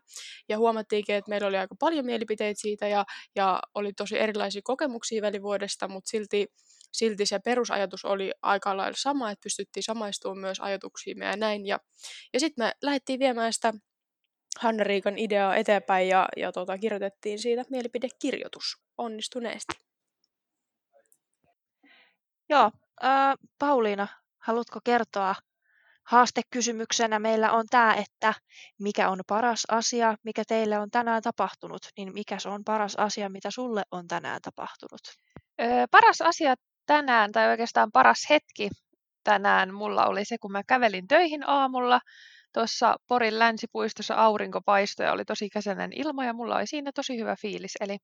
ja 0.50 0.58
huomattiinkin, 0.58 1.16
että 1.16 1.30
meillä 1.30 1.48
oli 1.48 1.58
aika 1.58 1.76
paljon 1.80 2.06
mielipiteitä 2.06 2.62
siitä 2.62 2.88
ja, 2.88 3.06
ja 3.36 3.60
oli 3.76 3.94
tosi 3.94 4.20
erilaisia 4.20 4.62
kokemuksia 4.64 5.22
välivuodesta, 5.22 5.88
mutta 5.88 6.10
silti, 6.10 6.48
silti 6.92 7.26
se 7.26 7.40
perusajatus 7.40 8.06
oli 8.06 8.32
aika 8.42 8.78
lailla 8.78 8.98
sama, 8.98 9.32
että 9.32 9.44
pystyttiin 9.44 9.84
samaistumaan 9.84 10.38
myös 10.38 10.60
ajatuksiin 10.60 11.18
ja 11.18 11.38
näin. 11.38 11.66
Ja, 11.66 11.80
ja 12.34 12.40
sitten 12.40 12.66
me 12.66 12.72
lähdettiin 12.82 13.20
viemään 13.20 13.54
sitä 13.54 13.74
Hanna-Riikan 14.60 15.18
ideaa 15.18 15.56
eteenpäin 15.56 16.08
ja, 16.08 16.28
ja 16.38 16.52
tota, 16.52 16.78
kirjoitettiin 16.78 17.40
siitä 17.40 17.64
mielipidekirjoitus 17.70 18.78
onnistuneesti. 18.98 19.74
Joo, 22.50 22.72
äh, 23.04 23.36
Pauliina, 23.60 24.08
haluatko 24.40 24.80
kertoa 24.84 25.36
haastekysymyksenä 26.04 27.20
meillä 27.20 27.52
on 27.52 27.66
tämä, 27.70 27.94
että 27.94 28.34
mikä 28.80 29.10
on 29.10 29.20
paras 29.28 29.64
asia, 29.72 30.16
mikä 30.24 30.44
teille 30.48 30.80
on 30.80 30.92
tänään 30.92 31.22
tapahtunut, 31.22 31.82
niin 31.98 32.14
mikä 32.14 32.40
se 32.40 32.50
on 32.50 32.64
paras 32.64 32.96
asia, 32.96 33.30
mitä 33.30 33.52
sulle 33.52 33.84
on 33.92 34.08
tänään 34.08 34.42
tapahtunut? 34.42 35.02
Öö, 35.62 35.86
paras 35.92 36.22
asia 36.22 36.56
tänään, 36.86 37.32
tai 37.32 37.48
oikeastaan 37.48 37.92
paras 37.92 38.26
hetki 38.30 38.70
tänään 39.24 39.74
mulla 39.74 40.06
oli 40.06 40.26
se, 40.26 40.38
kun 40.38 40.52
mä 40.52 40.64
kävelin 40.64 41.08
töihin 41.08 41.50
aamulla 41.50 42.00
tuossa 42.58 42.96
Porin 43.08 43.40
länsipuistossa 43.40 44.16
aurinko 44.16 44.62
paistoi 44.62 45.06
ja 45.06 45.12
oli 45.12 45.26
tosi 45.26 45.50
kesäinen 45.50 45.94
ilma 45.94 46.26
ja 46.26 46.34
mulla 46.34 46.56
oli 46.56 46.68
siinä 46.68 46.92
tosi 46.96 47.18
hyvä 47.18 47.36
fiilis. 47.42 47.74
Eli 47.80 47.98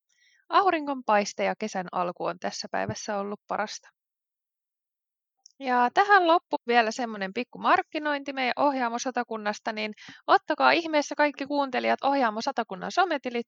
auringonpaiste 0.49 1.43
ja 1.43 1.55
kesän 1.59 1.87
alku 1.91 2.25
on 2.25 2.39
tässä 2.39 2.67
päivässä 2.71 3.17
ollut 3.17 3.39
parasta. 3.47 3.89
Ja 5.59 5.89
tähän 5.93 6.27
loppu 6.27 6.57
vielä 6.67 6.91
semmoinen 6.91 7.33
pikku 7.33 7.59
markkinointi 7.59 8.33
meidän 8.33 8.53
Ohjaamo 8.55 8.99
Satakunnasta, 8.99 9.73
niin 9.73 9.93
ottakaa 10.27 10.71
ihmeessä 10.71 11.15
kaikki 11.15 11.45
kuuntelijat 11.45 12.03
Ohjaamo 12.03 12.41
Satakunnan 12.41 12.91
sometilit 12.91 13.47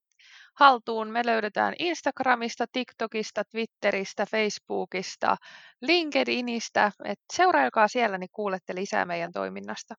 haltuun. 0.59 1.11
Me 1.11 1.25
löydetään 1.25 1.73
Instagramista, 1.79 2.65
TikTokista, 2.71 3.43
Twitteristä, 3.51 4.25
Facebookista, 4.25 5.37
LinkedInistä. 5.81 6.91
Et 7.03 7.19
seuraakaa 7.33 7.87
siellä, 7.87 8.17
niin 8.17 8.29
kuulette 8.33 8.75
lisää 8.75 9.05
meidän 9.05 9.31
toiminnasta. 9.31 9.95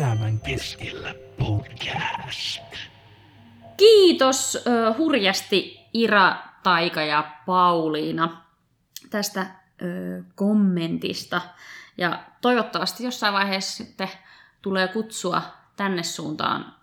Elämän 0.00 0.40
keskellä 0.40 1.14
podcast. 1.38 2.62
Kiitos 3.76 4.54
uh, 4.66 4.98
hurjasti 4.98 5.78
Ira, 5.94 6.36
Taika 6.62 7.02
ja 7.02 7.30
Pauliina 7.46 8.44
tästä 9.10 9.40
uh, 9.40 10.24
kommentista. 10.34 11.40
Ja 11.98 12.22
toivottavasti 12.40 13.04
jossain 13.04 13.34
vaiheessa 13.34 13.76
sitten 13.76 14.08
tulee 14.62 14.88
kutsua 14.88 15.42
tänne 15.76 16.02
suuntaan 16.02 16.74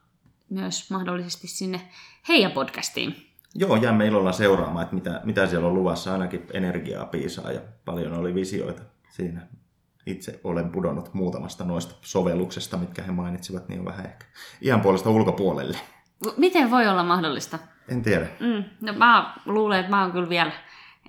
myös 0.49 0.91
mahdollisesti 0.91 1.47
sinne 1.47 1.81
heidän 2.27 2.51
podcastiin. 2.51 3.15
Joo, 3.55 3.75
jäämme 3.75 4.07
ilolla 4.07 4.31
seuraamaan, 4.31 4.83
että 4.83 4.95
mitä, 4.95 5.21
mitä 5.23 5.47
siellä 5.47 5.67
on 5.67 5.73
luvassa. 5.73 6.13
Ainakin 6.13 6.45
energiaa 6.53 7.05
piisaa 7.05 7.51
ja 7.51 7.61
paljon 7.85 8.13
oli 8.13 8.35
visioita 8.35 8.81
siinä 9.09 9.47
itse 10.07 10.39
olen 10.43 10.69
pudonnut 10.69 11.13
muutamasta 11.13 11.63
noista 11.63 11.95
sovelluksesta, 12.01 12.77
mitkä 12.77 13.01
he 13.01 13.11
mainitsivat, 13.11 13.69
niin 13.69 13.79
on 13.79 13.85
vähän 13.85 14.05
ehkä 14.05 14.25
ihan 14.61 14.81
puolesta 14.81 15.09
ulkopuolelle. 15.09 15.77
Miten 16.37 16.71
voi 16.71 16.87
olla 16.87 17.03
mahdollista? 17.03 17.59
En 17.87 18.01
tiedä. 18.01 18.27
Mm, 18.39 18.63
no 18.81 18.93
mä 18.93 19.35
luulen, 19.45 19.79
että 19.79 19.89
mä 19.89 20.01
oon 20.01 20.11
kyllä 20.11 20.29
vielä 20.29 20.51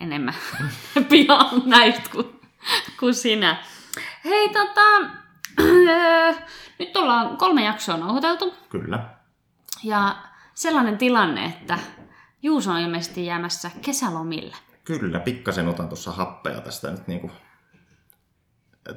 enemmän 0.00 0.34
pian 1.10 1.62
näistä 1.66 2.10
kuin, 2.12 2.40
kuin 3.00 3.14
sinä. 3.14 3.56
Hei, 4.24 4.48
tota, 4.48 5.10
nyt 6.78 6.96
ollaan 6.96 7.36
kolme 7.36 7.64
jaksoa 7.64 7.96
nauhoiteltu. 7.96 8.54
Kyllä. 8.68 9.08
Ja 9.84 10.16
sellainen 10.54 10.98
tilanne, 10.98 11.44
että 11.44 11.78
Juuso 12.42 12.72
on 12.72 12.80
ilmeisesti 12.80 13.26
jäämässä 13.26 13.70
kesälomille. 13.82 14.56
Kyllä, 14.84 15.20
pikkasen 15.20 15.68
otan 15.68 15.88
tuossa 15.88 16.12
happea 16.12 16.60
tästä 16.60 16.90
nyt 16.90 17.08
niin 17.08 17.20
kuin 17.20 17.32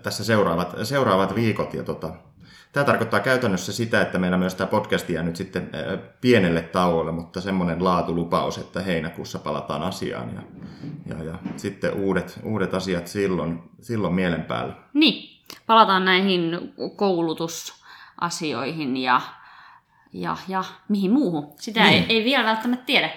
tässä 0.03 0.23
seuraavat, 0.23 0.75
seuraavat 0.83 1.35
viikot. 1.35 1.73
Ja 1.73 1.83
tota, 1.83 2.13
tämä 2.71 2.83
tarkoittaa 2.83 3.19
käytännössä 3.19 3.73
sitä, 3.73 4.01
että 4.01 4.19
meillä 4.19 4.37
myös 4.37 4.55
tämä 4.55 4.67
podcast 4.67 5.09
jää 5.09 5.23
nyt 5.23 5.35
sitten 5.35 5.69
pienelle 6.21 6.61
tauolle, 6.61 7.11
mutta 7.11 7.41
semmoinen 7.41 7.83
laatulupaus, 7.83 8.57
että 8.57 8.81
heinäkuussa 8.81 9.39
palataan 9.39 9.83
asiaan 9.83 10.35
ja, 10.35 10.41
ja, 11.05 11.23
ja 11.23 11.39
sitten 11.57 11.93
uudet, 11.93 12.39
uudet 12.43 12.73
asiat 12.73 13.07
silloin, 13.07 13.63
silloin 13.81 14.13
mielen 14.13 14.43
päällä. 14.43 14.73
Niin, 14.93 15.41
palataan 15.65 16.05
näihin 16.05 16.73
koulutusasioihin 16.95 18.97
ja, 18.97 19.21
ja, 20.13 20.37
ja 20.47 20.63
mihin 20.89 21.11
muuhun. 21.11 21.53
Sitä 21.59 21.83
niin. 21.83 21.93
ei, 21.93 22.05
ei 22.17 22.23
vielä 22.23 22.45
välttämättä 22.45 22.85
tiedä. 22.85 23.09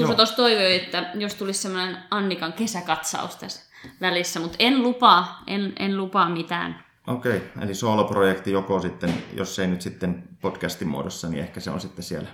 Juuso 0.00 0.14
tuossa 0.14 0.36
toivoi, 0.36 0.76
että 0.76 1.10
jos 1.14 1.34
tulisi 1.34 1.62
semmoinen 1.62 1.98
Annikan 2.10 2.52
kesäkatsaus 2.52 3.36
tässä 3.36 3.62
välissä, 4.00 4.40
mutta 4.40 4.56
en 4.58 4.82
lupaa, 4.82 5.42
en, 5.46 5.72
en 5.78 5.96
lupaa 5.96 6.28
mitään. 6.28 6.84
Okei, 7.06 7.36
okay. 7.36 7.62
eli 7.64 7.74
soloprojekti 7.74 8.52
joko 8.52 8.80
sitten, 8.80 9.14
jos 9.34 9.58
ei 9.58 9.66
nyt 9.66 9.82
sitten 9.82 10.28
podcastin 10.40 10.88
muodossa, 10.88 11.28
niin 11.28 11.40
ehkä 11.40 11.60
se 11.60 11.70
on 11.70 11.80
sitten 11.80 12.04
siellä, 12.04 12.28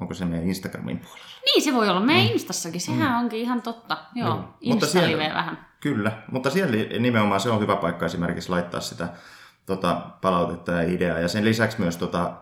onko 0.00 0.14
se 0.14 0.24
meidän 0.24 0.48
Instagramin 0.48 0.98
puolella? 0.98 1.24
Niin, 1.44 1.62
se 1.62 1.74
voi 1.74 1.88
olla 1.88 2.00
meidän 2.00 2.26
mm. 2.26 2.32
Instassakin, 2.32 2.80
sehän 2.80 3.12
mm. 3.12 3.18
onkin 3.18 3.40
ihan 3.40 3.62
totta. 3.62 3.96
Joo, 4.14 4.36
mm. 4.36 4.44
Insta 4.60 4.86
siellä, 4.86 5.34
vähän. 5.34 5.66
Kyllä, 5.80 6.12
mutta 6.30 6.50
siellä 6.50 6.76
nimenomaan 6.98 7.40
se 7.40 7.50
on 7.50 7.60
hyvä 7.60 7.76
paikka 7.76 8.06
esimerkiksi 8.06 8.50
laittaa 8.50 8.80
sitä 8.80 9.08
tota, 9.66 10.00
palautetta 10.20 10.72
ja 10.72 10.82
ideaa. 10.82 11.18
Ja 11.18 11.28
sen 11.28 11.44
lisäksi 11.44 11.80
myös 11.80 11.96
tota, 11.96 12.32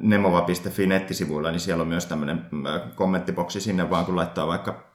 nemova.fi 0.00 0.86
nettisivuilla, 0.86 1.50
niin 1.50 1.60
siellä 1.60 1.82
on 1.82 1.88
myös 1.88 2.06
tämmöinen 2.06 2.46
kommenttiboksi 2.94 3.60
sinne 3.60 3.90
vaan, 3.90 4.04
kun 4.04 4.16
laittaa 4.16 4.46
vaikka 4.46 4.86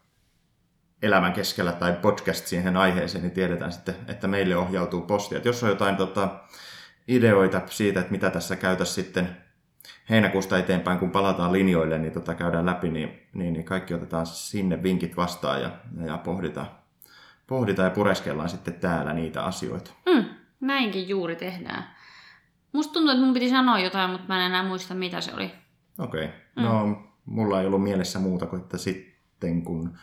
elämän 1.01 1.33
keskellä 1.33 1.71
tai 1.71 1.93
podcast 2.01 2.47
siihen 2.47 2.77
aiheeseen, 2.77 3.23
niin 3.23 3.31
tiedetään 3.31 3.71
sitten, 3.71 3.95
että 4.07 4.27
meille 4.27 4.57
ohjautuu 4.57 5.01
postia. 5.01 5.37
Et 5.37 5.45
jos 5.45 5.63
on 5.63 5.69
jotain 5.69 5.95
tota, 5.95 6.39
ideoita 7.07 7.61
siitä, 7.65 7.99
että 7.99 8.11
mitä 8.11 8.29
tässä 8.29 8.55
käytäisiin 8.55 9.05
sitten 9.05 9.37
heinäkuusta 10.09 10.57
eteenpäin, 10.57 10.99
kun 10.99 11.11
palataan 11.11 11.53
linjoille, 11.53 11.97
niin 11.97 12.13
tota 12.13 12.35
käydään 12.35 12.65
läpi, 12.65 12.89
niin, 12.89 13.27
niin, 13.33 13.53
niin 13.53 13.65
kaikki 13.65 13.93
otetaan 13.93 14.25
sinne 14.25 14.83
vinkit 14.83 15.17
vastaan 15.17 15.61
ja, 15.61 15.71
ja 16.05 16.17
pohditaan, 16.17 16.67
pohditaan 17.47 17.85
ja 17.85 17.95
pureskellaan 17.95 18.49
sitten 18.49 18.73
täällä 18.73 19.13
niitä 19.13 19.43
asioita. 19.43 19.91
Mm, 20.05 20.25
näinkin 20.59 21.09
juuri 21.09 21.35
tehdään. 21.35 22.00
Musta 22.73 22.93
tuntuu, 22.93 23.11
että 23.11 23.25
mun 23.25 23.33
piti 23.33 23.49
sanoa 23.49 23.79
jotain, 23.79 24.09
mutta 24.09 24.27
mä 24.27 24.39
en 24.39 24.45
enää 24.45 24.63
muista, 24.63 24.93
mitä 24.93 25.21
se 25.21 25.33
oli. 25.33 25.51
Okei. 25.99 26.25
Okay. 26.25 26.35
Mm. 26.55 26.63
No, 26.63 27.03
mulla 27.25 27.61
ei 27.61 27.67
ollut 27.67 27.83
mielessä 27.83 28.19
muuta 28.19 28.45
kuin, 28.45 28.61
että 28.61 28.77
sitten 28.77 29.63
kun 29.63 29.97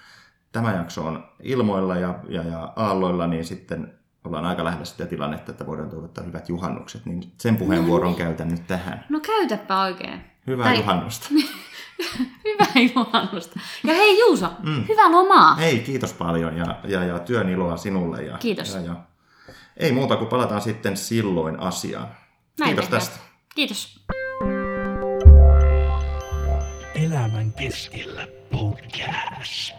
tämä 0.52 0.72
jakso 0.72 1.06
on 1.06 1.24
ilmoilla 1.42 1.96
ja, 1.96 2.14
ja, 2.28 2.42
ja 2.42 2.72
aalloilla, 2.76 3.26
niin 3.26 3.44
sitten 3.44 3.98
ollaan 4.24 4.44
aika 4.44 4.64
lähellä 4.64 4.84
sitä 4.84 5.06
tilannetta, 5.06 5.52
että 5.52 5.66
voidaan 5.66 5.90
toivottaa 5.90 6.24
hyvät 6.24 6.48
juhannukset, 6.48 7.06
niin 7.06 7.32
sen 7.38 7.56
puheenvuoron 7.56 8.10
no, 8.10 8.16
käytän 8.16 8.48
nyt 8.48 8.66
tähän. 8.66 9.04
No 9.08 9.20
käytäpä 9.20 9.82
oikein. 9.82 10.20
Hyvää 10.46 10.66
tai... 10.66 10.78
juhannusta. 10.78 11.28
hyvää 12.44 12.92
juhannusta. 12.94 13.60
Ja 13.84 13.94
hei 13.94 14.20
Juuso, 14.20 14.50
mm. 14.62 14.84
hyvää 14.88 15.12
lomaa. 15.12 15.54
Hei, 15.54 15.78
kiitos 15.78 16.12
paljon 16.12 16.56
ja, 16.56 16.80
ja, 16.84 17.04
ja 17.04 17.18
työn 17.18 17.48
iloa 17.48 17.76
sinulle. 17.76 18.22
Ja, 18.22 18.38
kiitos. 18.38 18.74
Ja, 18.74 18.80
ja. 18.80 18.94
Ei 19.76 19.92
muuta 19.92 20.16
kuin 20.16 20.28
palataan 20.28 20.60
sitten 20.60 20.96
silloin 20.96 21.60
asiaan. 21.60 22.08
Näin 22.58 22.68
kiitos 22.76 22.84
tehdään. 22.84 23.00
tästä. 23.02 23.18
Kiitos. 23.54 24.04
Elämän 26.94 27.52
keskellä 27.52 28.28
podcast. 28.50 29.74